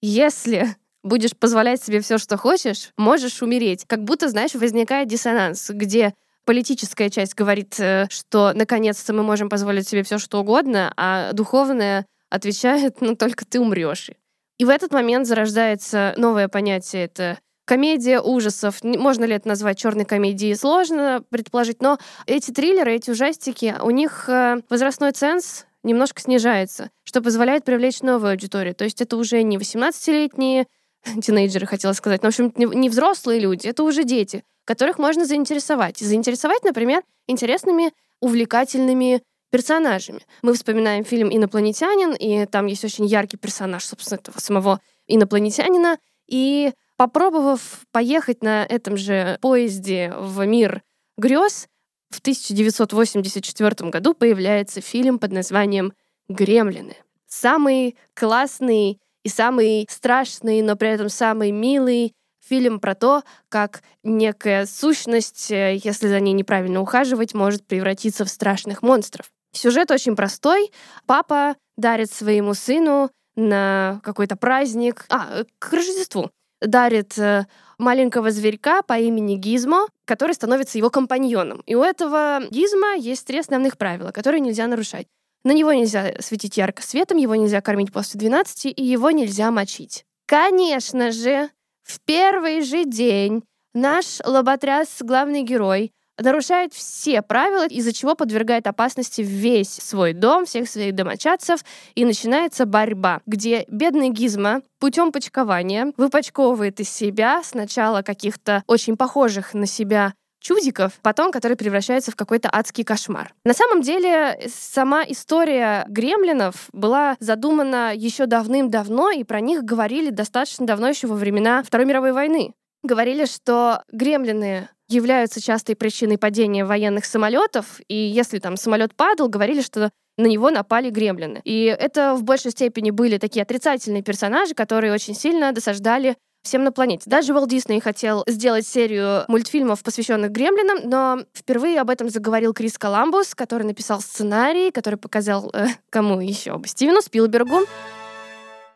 если 0.00 0.76
будешь 1.08 1.36
позволять 1.36 1.82
себе 1.82 2.00
все, 2.00 2.18
что 2.18 2.36
хочешь, 2.36 2.90
можешь 2.96 3.42
умереть. 3.42 3.84
Как 3.86 4.04
будто, 4.04 4.28
знаешь, 4.28 4.54
возникает 4.54 5.08
диссонанс, 5.08 5.70
где 5.70 6.14
политическая 6.44 7.10
часть 7.10 7.34
говорит, 7.34 7.78
э, 7.78 8.06
что 8.10 8.52
наконец-то 8.54 9.12
мы 9.12 9.22
можем 9.22 9.48
позволить 9.48 9.88
себе 9.88 10.02
все, 10.02 10.18
что 10.18 10.40
угодно, 10.40 10.92
а 10.96 11.32
духовная 11.32 12.06
отвечает, 12.30 13.00
ну 13.00 13.16
только 13.16 13.44
ты 13.44 13.60
умрешь. 13.60 14.10
И 14.58 14.64
в 14.64 14.70
этот 14.70 14.92
момент 14.92 15.26
зарождается 15.26 16.14
новое 16.16 16.48
понятие, 16.48 17.04
это 17.04 17.38
комедия 17.64 18.20
ужасов. 18.20 18.82
Можно 18.82 19.26
ли 19.26 19.34
это 19.34 19.46
назвать 19.46 19.78
черной 19.78 20.06
комедией? 20.06 20.54
Сложно 20.54 21.22
предположить, 21.28 21.82
но 21.82 21.98
эти 22.26 22.50
триллеры, 22.50 22.94
эти 22.94 23.10
ужастики, 23.10 23.74
у 23.82 23.90
них 23.90 24.28
э, 24.28 24.62
возрастной 24.70 25.12
ценз 25.12 25.66
немножко 25.82 26.20
снижается, 26.20 26.90
что 27.04 27.20
позволяет 27.20 27.64
привлечь 27.64 28.00
новую 28.00 28.30
аудиторию. 28.30 28.74
То 28.74 28.84
есть 28.84 29.00
это 29.00 29.16
уже 29.16 29.42
не 29.42 29.58
18-летние 29.58 30.66
тинейджеры, 31.22 31.66
хотела 31.66 31.92
сказать. 31.92 32.22
Но, 32.22 32.30
в 32.30 32.32
общем, 32.38 32.52
не 32.56 32.88
взрослые 32.88 33.40
люди, 33.40 33.66
это 33.66 33.82
уже 33.82 34.04
дети, 34.04 34.44
которых 34.64 34.98
можно 34.98 35.24
заинтересовать. 35.24 35.98
Заинтересовать, 35.98 36.62
например, 36.64 37.02
интересными, 37.26 37.92
увлекательными 38.20 39.22
персонажами. 39.50 40.20
Мы 40.42 40.54
вспоминаем 40.54 41.04
фильм 41.04 41.34
«Инопланетянин», 41.34 42.14
и 42.14 42.46
там 42.46 42.66
есть 42.66 42.84
очень 42.84 43.06
яркий 43.06 43.36
персонаж, 43.36 43.84
собственно, 43.84 44.18
этого 44.18 44.38
самого 44.40 44.80
инопланетянина, 45.06 45.98
И 46.26 46.72
попробовав 46.96 47.80
поехать 47.92 48.42
на 48.42 48.64
этом 48.64 48.96
же 48.96 49.38
поезде 49.40 50.12
в 50.18 50.44
мир 50.44 50.82
грез, 51.16 51.68
в 52.10 52.20
1984 52.20 53.90
году 53.90 54.14
появляется 54.14 54.80
фильм 54.80 55.18
под 55.18 55.32
названием 55.32 55.92
«Гремлины». 56.28 56.96
Самый 57.26 57.96
классный 58.14 58.98
и 59.28 59.30
самый 59.30 59.86
страшный, 59.90 60.62
но 60.62 60.74
при 60.74 60.88
этом 60.88 61.10
самый 61.10 61.50
милый 61.50 62.14
фильм 62.44 62.80
про 62.80 62.94
то, 62.94 63.22
как 63.50 63.82
некая 64.02 64.64
сущность, 64.64 65.50
э, 65.50 65.78
если 65.84 66.08
за 66.08 66.18
ней 66.18 66.32
неправильно 66.32 66.80
ухаживать, 66.80 67.34
может 67.34 67.66
превратиться 67.66 68.24
в 68.24 68.30
страшных 68.30 68.82
монстров. 68.82 69.26
Сюжет 69.52 69.90
очень 69.90 70.16
простой. 70.16 70.72
Папа 71.06 71.56
дарит 71.76 72.10
своему 72.10 72.54
сыну 72.54 73.10
на 73.36 74.00
какой-то 74.02 74.36
праздник, 74.36 75.04
а, 75.10 75.44
к 75.58 75.72
Рождеству, 75.72 76.30
дарит 76.62 77.18
э, 77.18 77.44
маленького 77.76 78.30
зверька 78.30 78.80
по 78.82 78.98
имени 78.98 79.36
Гизмо, 79.36 79.86
который 80.06 80.34
становится 80.34 80.78
его 80.78 80.88
компаньоном. 80.88 81.62
И 81.66 81.74
у 81.74 81.82
этого 81.82 82.40
Гизма 82.50 82.94
есть 82.96 83.26
три 83.26 83.40
основных 83.40 83.76
правила, 83.76 84.10
которые 84.10 84.40
нельзя 84.40 84.66
нарушать. 84.66 85.06
На 85.44 85.52
него 85.52 85.72
нельзя 85.72 86.12
светить 86.20 86.56
ярко 86.56 86.82
светом, 86.82 87.18
его 87.18 87.34
нельзя 87.34 87.60
кормить 87.60 87.92
после 87.92 88.18
12, 88.18 88.66
и 88.66 88.84
его 88.84 89.10
нельзя 89.10 89.50
мочить. 89.50 90.04
Конечно 90.26 91.12
же, 91.12 91.50
в 91.82 92.00
первый 92.04 92.62
же 92.62 92.84
день 92.84 93.42
наш 93.72 94.20
лоботряс, 94.24 94.98
главный 95.00 95.42
герой, 95.42 95.92
нарушает 96.18 96.74
все 96.74 97.22
правила, 97.22 97.66
из-за 97.66 97.92
чего 97.92 98.14
подвергает 98.14 98.66
опасности 98.66 99.22
весь 99.22 99.70
свой 99.70 100.12
дом, 100.12 100.44
всех 100.44 100.68
своих 100.68 100.94
домочадцев, 100.94 101.60
и 101.94 102.04
начинается 102.04 102.66
борьба, 102.66 103.20
где 103.26 103.64
бедный 103.68 104.10
Гизма 104.10 104.62
путем 104.80 105.12
почкования 105.12 105.92
выпачковывает 105.96 106.80
из 106.80 106.90
себя 106.90 107.42
сначала 107.44 108.02
каких-то 108.02 108.62
очень 108.66 108.96
похожих 108.96 109.54
на 109.54 109.66
себя 109.66 110.14
чудиков, 110.40 110.92
потом 111.02 111.32
который 111.32 111.56
превращается 111.56 112.10
в 112.10 112.16
какой-то 112.16 112.48
адский 112.52 112.84
кошмар. 112.84 113.34
На 113.44 113.54
самом 113.54 113.82
деле, 113.82 114.40
сама 114.48 115.04
история 115.04 115.84
гремлинов 115.88 116.68
была 116.72 117.16
задумана 117.20 117.92
еще 117.94 118.26
давным-давно, 118.26 119.10
и 119.10 119.24
про 119.24 119.40
них 119.40 119.64
говорили 119.64 120.10
достаточно 120.10 120.66
давно, 120.66 120.88
еще 120.88 121.06
во 121.06 121.16
времена 121.16 121.62
Второй 121.62 121.86
мировой 121.86 122.12
войны. 122.12 122.52
Говорили, 122.82 123.24
что 123.24 123.82
гремлины 123.92 124.68
являются 124.88 125.40
частой 125.40 125.76
причиной 125.76 126.16
падения 126.16 126.64
военных 126.64 127.04
самолетов, 127.04 127.80
и 127.88 127.94
если 127.94 128.38
там 128.38 128.56
самолет 128.56 128.94
падал, 128.94 129.28
говорили, 129.28 129.60
что 129.60 129.90
на 130.16 130.26
него 130.26 130.50
напали 130.50 130.90
гремлины. 130.90 131.40
И 131.44 131.64
это 131.64 132.14
в 132.14 132.24
большей 132.24 132.50
степени 132.50 132.90
были 132.90 133.18
такие 133.18 133.42
отрицательные 133.42 134.02
персонажи, 134.02 134.54
которые 134.54 134.92
очень 134.92 135.14
сильно 135.14 135.52
досаждали 135.52 136.16
всем 136.42 136.64
на 136.64 136.72
планете. 136.72 137.04
Даже 137.06 137.34
Уолт 137.34 137.48
Дисней 137.48 137.80
хотел 137.80 138.24
сделать 138.26 138.66
серию 138.66 139.24
мультфильмов, 139.28 139.82
посвященных 139.82 140.30
гремлинам, 140.30 140.88
но 140.88 141.24
впервые 141.34 141.80
об 141.80 141.90
этом 141.90 142.08
заговорил 142.08 142.54
Крис 142.54 142.78
Коламбус, 142.78 143.34
который 143.34 143.64
написал 143.64 144.00
сценарий, 144.00 144.70
который 144.70 144.96
показал 144.96 145.50
э, 145.52 145.66
кому 145.90 146.20
еще? 146.20 146.60
Стивену 146.64 147.02
Спилбергу. 147.02 147.60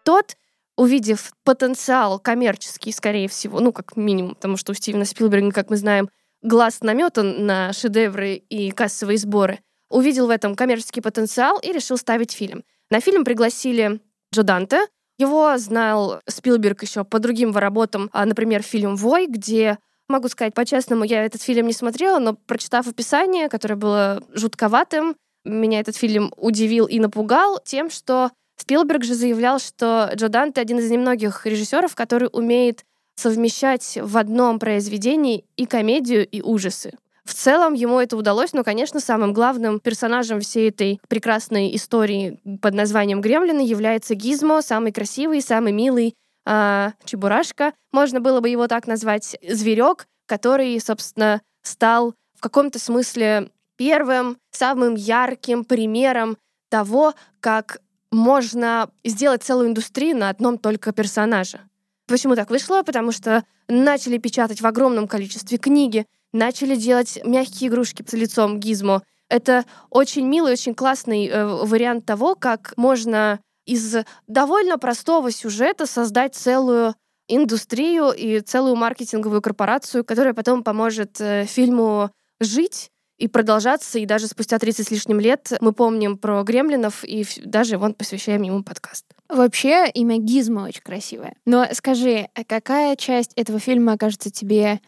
Тот 0.05 0.37
увидев 0.77 1.33
потенциал 1.45 2.19
коммерческий, 2.19 2.93
скорее 2.93 3.29
всего, 3.29 3.61
ну, 3.61 3.73
как 3.73 3.97
минимум, 3.97 4.35
потому 4.35 4.57
что 4.57 4.73
у 4.73 4.75
Стивена 4.75 5.05
Спилберга, 5.05 5.51
как 5.53 5.71
мы 5.71 5.77
знаем, 5.77 6.09
глаз 6.43 6.81
наметан 6.81 7.47
на 7.47 7.73
шедевры 7.73 8.35
и 8.35 8.71
кассовые 8.71 9.19
сборы, 9.19 9.61
увидел 9.91 10.27
в 10.27 10.31
этом 10.31 10.55
коммерческий 10.55 11.01
потенциал 11.01 11.59
и 11.59 11.73
решил 11.73 11.97
ставить 11.99 12.33
фильм. 12.33 12.65
На 12.91 13.01
фильм 13.01 13.25
пригласили 13.25 14.01
Джо 14.35 14.43
Данте. 14.43 14.87
Его 15.19 15.57
знал 15.59 16.21
Спилберг 16.27 16.83
еще 16.83 17.05
по 17.05 17.19
другим 17.19 17.57
работам, 17.57 18.11
а, 18.13 18.25
например, 18.25 18.63
фильм 18.63 18.97
«Вой», 18.97 19.27
где 19.27 19.79
Могу 20.13 20.29
сказать 20.29 20.53
по-честному, 20.53 21.05
я 21.05 21.25
этот 21.25 21.41
фильм 21.41 21.67
не 21.67 21.73
смотрела, 21.73 22.19
но 22.19 22.35
прочитав 22.35 22.87
описание, 22.87 23.49
которое 23.49 23.77
было 23.77 24.23
жутковатым, 24.35 25.17
меня 25.45 25.81
этот 25.81 25.97
фильм 25.97 26.33
удивил 26.37 26.85
и 26.85 27.01
напугал 27.01 27.59
тем, 27.65 27.89
что 27.89 28.31
Спилберг 28.57 29.05
же 29.05 29.15
заявлял, 29.15 29.59
что 29.59 30.11
Джо 30.15 30.29
Данте 30.29 30.61
один 30.61 30.79
из 30.81 30.91
немногих 30.91 31.47
режиссеров, 31.47 31.95
который 31.95 32.29
умеет 32.31 32.85
совмещать 33.17 33.99
в 34.03 34.19
одном 34.19 34.59
произведении 34.59 35.47
и 35.57 35.65
комедию, 35.65 36.29
и 36.29 36.43
ужасы. 36.43 36.93
В 37.25 37.35
целом 37.35 37.75
ему 37.75 38.01
это 38.01 38.17
удалось, 38.17 38.53
но, 38.53 38.65
конечно, 38.65 38.99
самым 38.99 39.33
главным 39.33 39.79
персонажем 39.79 40.41
всей 40.41 40.71
этой 40.71 41.01
прекрасной 41.09 41.75
истории 41.77 42.41
под 42.61 42.75
названием 42.75 43.21
«Гремлины» 43.21 43.61
является 43.61 44.15
Гизмо, 44.15 44.61
самый 44.61 44.93
красивый, 44.93 45.41
самый 45.41 45.73
милый 45.73 46.15
э, 46.47 46.91
Чебурашка. 47.05 47.75
Можно 47.93 48.21
было 48.21 48.41
бы 48.41 48.49
его 48.49 48.67
так 48.67 48.89
назвать, 48.89 49.37
зверек, 49.49 50.07
который, 50.27 50.81
собственно, 50.81 51.41
стал 51.63 52.15
в 52.37 52.41
каком-то 52.41 52.81
смысле 52.81 53.51
первым, 53.77 54.37
самым 54.51 54.97
ярким 54.97 55.65
примером 55.65 56.37
того, 56.71 57.15
как 57.41 57.79
можно 58.11 58.91
сделать 59.05 59.43
целую 59.43 59.69
индустрию 59.69 60.17
на 60.17 60.29
одном 60.29 60.59
только 60.59 60.93
персонаже. 60.93 61.61
Почему 62.07 62.35
так 62.35 62.51
вышло? 62.51 62.83
Потому 62.83 63.13
что 63.13 63.45
начали 63.69 64.19
печатать 64.19 64.61
в 64.61 64.67
огромном 64.67 65.09
количестве 65.09 65.57
книги, 65.57 66.07
начали 66.33 66.77
делать 66.77 67.19
мягкие 67.25 67.69
игрушки 67.69 68.05
с 68.07 68.13
лицом 68.13 68.59
Гизмо. 68.59 69.03
Это 69.29 69.65
очень 69.91 70.27
милый, 70.27 70.53
очень 70.53 70.75
классный 70.75 71.27
э, 71.27 71.47
вариант 71.47 72.05
того, 72.05 72.35
как 72.35 72.75
можно 72.77 73.41
из 73.67 73.97
довольно 74.27 74.79
простого 74.79 75.31
сюжета 75.31 75.87
создать 75.87 76.35
целую 76.35 76.95
индустрию 77.29 78.11
и 78.11 78.41
целую 78.41 78.77
маркетинговую 78.77 79.41
корпорацию, 79.41 80.05
которая 80.05 80.35
потом 80.35 80.63
поможет 80.63 81.21
э, 81.21 81.47
фильму 81.47 82.11
жить 82.41 82.91
и 83.19 83.29
продолжаться, 83.29 83.99
и 83.99 84.07
даже 84.07 84.27
спустя 84.27 84.59
30 84.59 84.87
с 84.87 84.91
лишним 84.91 85.21
лет 85.21 85.53
мы 85.61 85.73
помним 85.73 86.19
про 86.19 86.43
гремлинов, 86.43 87.05
и 87.05 87.25
даже 87.45 87.79
вон 87.79 87.95
посвящаем 87.95 88.43
ему 88.43 88.65
подкаст. 88.65 89.07
Вообще, 89.29 89.89
имя 89.95 90.19
Гизма 90.19 90.63
очень 90.63 90.83
красивое. 90.83 91.37
Но 91.47 91.67
скажи, 91.73 92.29
а 92.35 92.45
какая 92.45 92.97
часть 92.97 93.33
этого 93.37 93.61
фильма 93.61 93.97
кажется 93.97 94.31
тебе 94.31 94.81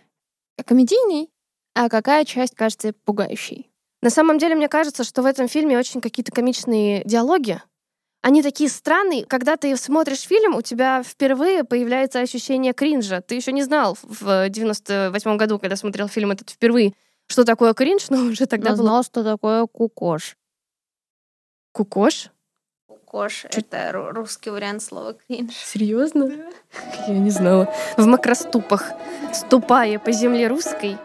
комедийной, 0.66 1.30
а 1.75 1.88
какая 1.88 2.25
часть 2.25 2.54
кажется 2.54 2.93
пугающей? 3.04 3.71
На 4.00 4.11
самом 4.11 4.38
деле, 4.38 4.54
мне 4.54 4.69
кажется, 4.69 5.02
что 5.02 5.23
в 5.23 5.26
этом 5.26 5.49
фильме 5.49 5.78
очень 5.78 6.00
какие-то 6.00 6.31
комичные 6.31 7.02
диалоги. 7.04 7.61
Они 8.21 8.43
такие 8.43 8.71
странные. 8.71 9.26
Когда 9.26 9.57
ты 9.57 9.76
смотришь 9.76 10.21
фильм, 10.21 10.54
у 10.54 10.62
тебя 10.62 11.02
впервые 11.02 11.64
появляется 11.64 12.21
ощущение 12.21 12.73
кринжа. 12.73 13.21
Ты 13.21 13.35
еще 13.35 13.52
не 13.52 13.62
знал 13.62 13.99
в 14.02 14.49
98 14.49 15.37
году, 15.37 15.59
когда 15.59 15.76
смотрел 15.76 16.09
фильм 16.09 16.31
этот 16.31 16.50
впервые, 16.50 16.95
что 17.26 17.45
такое 17.45 17.75
кринж, 17.75 18.07
но 18.11 18.19
уже 18.25 18.47
тогда 18.47 18.71
Я 18.71 18.76
было... 18.76 18.87
знал, 18.87 19.02
что 19.04 19.25
такое 19.25 19.66
кукош. 19.66 20.37
Кукош? 21.73 22.31
Кукош— 22.87 23.45
это 23.50 23.90
русский 23.93 24.50
вариант 24.50 24.83
слова 24.83 25.14
кринж. 25.14 25.54
Серьезно? 25.54 26.31
Я 27.09 27.19
не 27.19 27.31
знала. 27.31 27.73
В 27.97 28.07
макроступах, 28.07 28.93
ступая 29.33 29.99
по 29.99 30.12
земле 30.12 30.47
русской, 30.47 30.99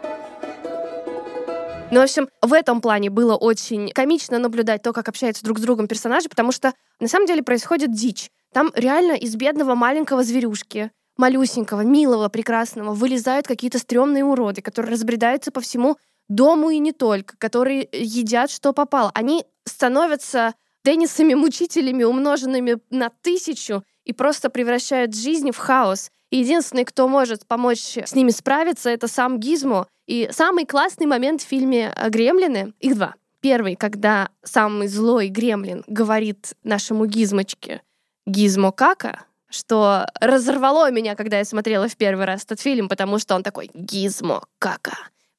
ну, 1.90 2.00
в 2.00 2.02
общем, 2.04 2.28
в 2.40 2.52
этом 2.52 2.80
плане 2.80 3.10
было 3.10 3.34
очень 3.34 3.90
комично 3.90 4.38
наблюдать 4.38 4.82
то, 4.82 4.92
как 4.92 5.08
общаются 5.08 5.44
друг 5.44 5.58
с 5.58 5.62
другом 5.62 5.88
персонажи, 5.88 6.28
потому 6.28 6.52
что 6.52 6.72
на 7.00 7.08
самом 7.08 7.26
деле 7.26 7.42
происходит 7.42 7.92
дичь. 7.92 8.30
Там 8.52 8.70
реально 8.74 9.12
из 9.12 9.34
бедного 9.34 9.74
маленького 9.74 10.22
зверюшки, 10.22 10.92
малюсенького, 11.16 11.80
милого, 11.80 12.28
прекрасного, 12.28 12.94
вылезают 12.94 13.46
какие-то 13.46 13.78
стрёмные 13.78 14.24
уроды, 14.24 14.62
которые 14.62 14.92
разбредаются 14.92 15.50
по 15.50 15.60
всему 15.60 15.96
дому 16.28 16.70
и 16.70 16.78
не 16.78 16.92
только, 16.92 17.36
которые 17.38 17.88
едят, 17.92 18.50
что 18.50 18.72
попало. 18.72 19.10
Они 19.14 19.44
становятся 19.64 20.54
теннисами-мучителями, 20.84 22.04
умноженными 22.04 22.78
на 22.90 23.10
тысячу, 23.22 23.82
и 24.04 24.12
просто 24.12 24.50
превращают 24.50 25.14
жизнь 25.14 25.50
в 25.50 25.56
хаос. 25.56 26.10
И 26.30 26.38
единственный, 26.38 26.84
кто 26.84 27.08
может 27.08 27.46
помочь 27.46 27.98
с 27.98 28.14
ними 28.14 28.30
справиться, 28.30 28.90
это 28.90 29.08
сам 29.08 29.38
Гизмо. 29.38 29.86
И 30.10 30.28
самый 30.32 30.66
классный 30.66 31.06
момент 31.06 31.40
в 31.40 31.46
фильме 31.46 31.94
«Гремлины»— 32.08 32.72
их 32.80 32.96
два. 32.96 33.14
Первый, 33.40 33.76
когда 33.76 34.30
самый 34.42 34.88
злой 34.88 35.28
гремлин 35.28 35.84
говорит 35.86 36.54
нашему 36.64 37.06
Гизмочке 37.06 37.80
«Гизмо 38.26 38.72
кака», 38.72 39.20
что 39.48 40.08
разорвало 40.20 40.90
меня, 40.90 41.14
когда 41.14 41.38
я 41.38 41.44
смотрела 41.44 41.86
в 41.86 41.96
первый 41.96 42.26
раз 42.26 42.42
этот 42.42 42.60
фильм, 42.60 42.88
потому 42.88 43.20
что 43.20 43.36
он 43.36 43.44
такой 43.44 43.70
«Гизмо 43.72 44.42
кака», 44.58 44.98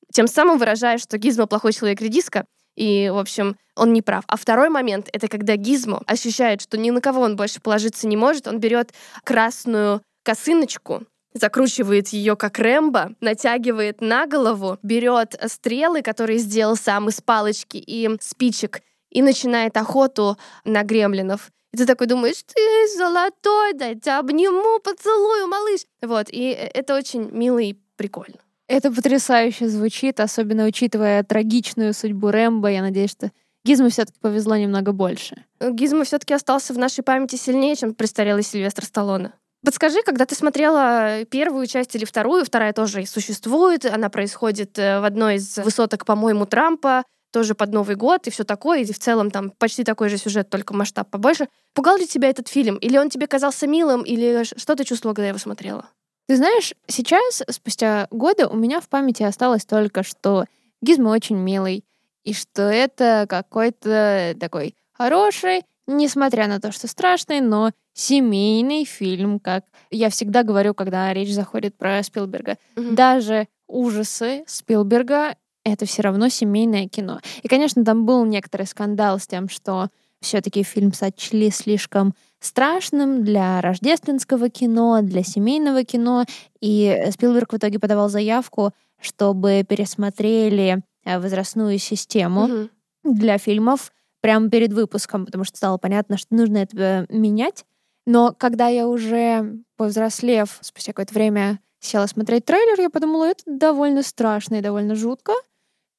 тем 0.10 0.28
самым 0.28 0.58
выражая, 0.58 1.00
что 1.00 1.18
Гизмо 1.18 1.48
плохой 1.48 1.74
человек-редиска, 1.74 2.46
и, 2.78 3.12
в 3.14 3.18
общем, 3.18 3.58
он 3.76 3.92
не 3.92 4.02
прав. 4.02 4.24
А 4.28 4.38
второй 4.38 4.70
момент— 4.70 5.10
это 5.12 5.28
когда 5.28 5.58
Гизмо 5.58 6.02
ощущает, 6.08 6.62
что 6.62 6.78
ни 6.78 6.92
на 6.92 7.02
кого 7.02 7.24
он 7.24 7.36
больше 7.36 7.60
положиться 7.60 8.08
не 8.08 8.16
может, 8.16 8.48
он 8.48 8.62
берет 8.62 8.94
красную 9.26 10.02
косыночку, 10.24 11.04
закручивает 11.34 12.10
ее 12.10 12.36
как 12.36 12.60
Рэмбо, 12.60 13.16
натягивает 13.22 14.02
на 14.02 14.28
голову, 14.28 14.78
берет 14.84 15.40
стрелы, 15.48 16.02
которые 16.02 16.40
сделал 16.40 16.76
сам 16.76 17.10
из 17.10 17.22
палочки 17.22 17.78
и 17.78 18.10
спичек, 18.20 18.82
и 19.10 19.22
начинает 19.22 19.78
охоту 19.78 20.38
на 20.64 20.84
гремлинов. 20.84 21.52
И 21.74 21.78
ты 21.78 21.86
такой 21.86 22.08
думаешь, 22.08 22.44
ты 22.44 22.98
золотой, 22.98 23.74
дай 23.74 23.96
тебя 23.96 24.20
обниму, 24.20 24.80
поцелую, 24.84 25.48
малыш. 25.48 25.82
Вот, 26.02 26.28
и 26.30 26.50
это 26.50 26.96
очень 26.96 27.30
мило 27.32 27.60
и 27.60 27.76
прикольно. 27.96 28.38
Это 28.68 28.92
потрясающе 28.92 29.68
звучит, 29.68 30.20
особенно 30.20 30.66
учитывая 30.66 31.24
трагичную 31.24 31.94
судьбу 31.94 32.32
Рэмбо. 32.32 32.70
Я 32.70 32.82
надеюсь, 32.82 33.12
что 33.12 33.32
Гизму 33.64 33.90
все-таки 33.90 34.18
повезло 34.20 34.56
немного 34.56 34.92
больше. 34.92 35.46
Гизмо 35.60 36.04
все-таки 36.04 36.34
остался 36.34 36.74
в 36.74 36.78
нашей 36.78 37.04
памяти 37.04 37.36
сильнее, 37.36 37.76
чем 37.76 37.94
престарелый 37.94 38.44
Сильвестр 38.44 38.86
Сталлоне. 38.86 39.34
Подскажи, 39.64 40.02
когда 40.04 40.26
ты 40.26 40.34
смотрела 40.34 41.24
первую 41.26 41.68
часть 41.68 41.96
или 41.96 42.04
вторую, 42.04 42.46
вторая 42.46 42.74
тоже 42.74 43.06
существует, 43.06 43.86
она 43.86 44.10
происходит 44.10 44.80
э, 44.80 45.00
в 45.00 45.06
одной 45.06 45.36
из 45.36 45.58
высоток, 45.58 46.04
по-моему, 46.04 46.48
Трампа, 46.48 47.04
тоже 47.32 47.54
под 47.54 47.72
Новый 47.72 47.96
год 47.96 48.28
и 48.28 48.32
все 48.32 48.44
такое, 48.44 48.80
и 48.80 48.92
в 48.92 48.98
целом 48.98 49.30
там 49.30 49.52
почти 49.52 49.84
такой 49.84 50.10
же 50.10 50.18
сюжет, 50.18 50.50
только 50.50 50.74
масштаб 50.74 51.10
побольше. 51.10 51.48
Пугал 51.74 51.98
ли 51.98 52.08
тебя 52.08 52.30
этот 52.30 52.48
фильм? 52.48 52.76
Или 52.78 52.98
он 52.98 53.10
тебе 53.10 53.28
казался 53.28 53.68
милым? 53.68 54.02
Или 54.02 54.44
что 54.44 54.76
ты 54.76 54.84
чувствовала, 54.84 55.16
когда 55.16 55.30
его 55.30 55.38
смотрела? 55.38 55.86
Ты 56.28 56.38
знаешь, 56.38 56.74
сейчас, 56.88 57.44
спустя 57.50 58.08
годы, 58.10 58.48
у 58.48 58.56
меня 58.56 58.82
в 58.82 58.90
памяти 58.90 59.24
осталось 59.24 59.66
только, 59.66 60.04
что 60.04 60.46
Гизмо 60.82 61.10
очень 61.10 61.38
милый, 61.38 61.84
и 62.24 62.34
что 62.34 62.64
это 62.64 63.26
какой-то 63.30 64.36
такой 64.40 64.76
хороший, 64.94 65.62
несмотря 65.92 66.48
на 66.48 66.60
то, 66.60 66.72
что 66.72 66.88
страшный, 66.88 67.42
но 67.42 67.72
семейный 67.94 68.86
фильм, 68.86 69.40
как 69.40 69.66
я 69.90 70.10
всегда 70.10 70.44
говорю, 70.44 70.74
когда 70.74 71.14
речь 71.14 71.34
заходит 71.34 71.78
про 71.78 72.02
Спилберга. 72.04 72.58
Mm-hmm. 72.76 72.94
Даже 72.94 73.48
ужасы 73.68 74.44
Спилберга— 74.48 75.36
это 75.64 75.86
все 75.86 76.02
равно 76.02 76.30
семейное 76.30 76.88
кино. 76.88 77.20
И, 77.44 77.48
конечно, 77.48 77.84
там 77.84 78.06
был 78.06 78.26
некоторый 78.26 78.66
скандал 78.66 79.20
с 79.20 79.28
тем, 79.28 79.50
что 79.50 79.90
все-таки 80.22 80.64
фильм 80.64 80.94
сочли 80.94 81.50
слишком 81.50 82.14
страшным 82.40 83.24
для 83.24 83.62
рождественского 83.62 84.50
кино, 84.50 85.02
для 85.02 85.24
семейного 85.24 85.84
кино. 85.84 86.26
И 86.60 87.08
Спилберг 87.12 87.54
в 87.54 87.58
итоге 87.58 87.80
подавал 87.80 88.10
заявку, 88.10 88.72
чтобы 89.00 89.64
пересмотрели 89.68 90.82
э, 91.06 91.20
возрастную 91.20 91.80
систему 91.80 92.48
mm-hmm. 92.48 92.70
для 93.04 93.38
фильмов 93.38 93.92
прямо 94.22 94.50
перед 94.50 94.72
выпуском, 94.74 95.26
потому 95.26 95.44
что 95.44 95.58
стало 95.58 95.78
понятно, 95.78 96.18
что 96.18 96.34
нужно 96.36 96.58
это 96.58 97.06
менять. 97.10 97.66
Но 98.06 98.34
когда 98.38 98.68
я 98.68 98.88
уже, 98.88 99.60
повзрослев, 99.78 100.58
спустя 100.62 100.94
какое-то 100.94 101.14
время 101.14 101.60
села 101.80 102.08
смотреть 102.08 102.46
трейлер, 102.46 102.80
я 102.80 102.90
подумала, 102.90 103.26
это 103.26 103.44
довольно 103.46 104.04
страшно 104.04 104.56
и 104.56 104.62
довольно 104.62 104.96
жутко. 104.96 105.34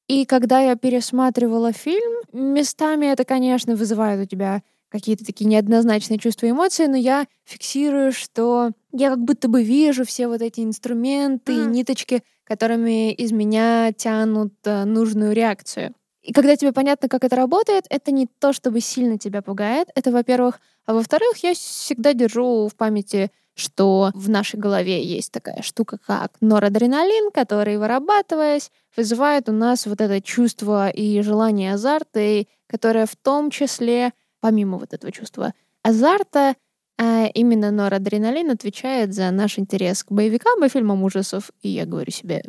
И 0.07 0.25
когда 0.25 0.59
я 0.59 0.75
пересматривала 0.75 1.71
фильм, 1.71 2.13
местами 2.33 3.05
это, 3.07 3.23
конечно, 3.23 3.75
вызывает 3.75 4.21
у 4.21 4.25
тебя 4.25 4.61
какие-то 4.89 5.25
такие 5.25 5.45
неоднозначные 5.45 6.19
чувства 6.19 6.45
и 6.45 6.51
эмоции, 6.51 6.85
но 6.85 6.95
я 6.95 7.25
фиксирую, 7.45 8.11
что 8.11 8.71
я 8.91 9.09
как 9.09 9.19
будто 9.19 9.47
бы 9.47 9.63
вижу 9.63 10.05
все 10.05 10.27
вот 10.27 10.41
эти 10.41 10.59
инструменты 10.59 11.53
mm. 11.53 11.63
и 11.63 11.67
ниточки, 11.67 12.23
которыми 12.43 13.11
из 13.11 13.31
меня 13.31 13.91
тянут 13.93 14.53
э, 14.65 14.83
нужную 14.83 15.33
реакцию. 15.33 15.95
И 16.23 16.31
когда 16.31 16.55
тебе 16.55 16.71
понятно, 16.71 17.09
как 17.09 17.25
это 17.25 17.35
работает, 17.35 17.85
это 17.89 18.11
не 18.11 18.27
то, 18.39 18.53
чтобы 18.53 18.79
сильно 18.79 19.17
тебя 19.17 19.41
пугает. 19.41 19.89
Это, 19.93 20.11
во-первых. 20.11 20.61
А 20.85 20.93
во-вторых, 20.93 21.37
я 21.43 21.53
всегда 21.53 22.13
держу 22.13 22.67
в 22.69 22.75
памяти, 22.75 23.29
что 23.55 24.11
в 24.15 24.29
нашей 24.29 24.59
голове 24.59 25.03
есть 25.03 25.31
такая 25.31 25.61
штука, 25.61 25.97
как 25.97 26.31
норадреналин, 26.39 27.29
который, 27.31 27.77
вырабатываясь, 27.77 28.71
вызывает 28.95 29.49
у 29.49 29.51
нас 29.51 29.85
вот 29.85 30.01
это 30.01 30.21
чувство 30.21 30.89
и 30.89 31.21
желание 31.21 31.73
азарта, 31.73 32.19
и 32.19 32.47
которое 32.67 33.05
в 33.05 33.15
том 33.15 33.51
числе, 33.51 34.13
помимо 34.39 34.77
вот 34.77 34.93
этого 34.93 35.11
чувства 35.11 35.53
азарта, 35.83 36.55
а 36.97 37.25
именно 37.33 37.69
норадреналин 37.71 38.49
отвечает 38.49 39.13
за 39.13 39.29
наш 39.31 39.59
интерес 39.59 40.03
к 40.03 40.11
боевикам 40.11 40.63
и 40.63 40.69
фильмам 40.69 41.03
ужасов. 41.03 41.51
И 41.61 41.69
я 41.69 41.85
говорю 41.85 42.11
себе, 42.11 42.43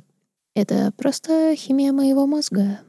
это 0.54 0.92
просто 0.96 1.54
химия 1.56 1.92
моего 1.92 2.26
мозга. 2.26 2.80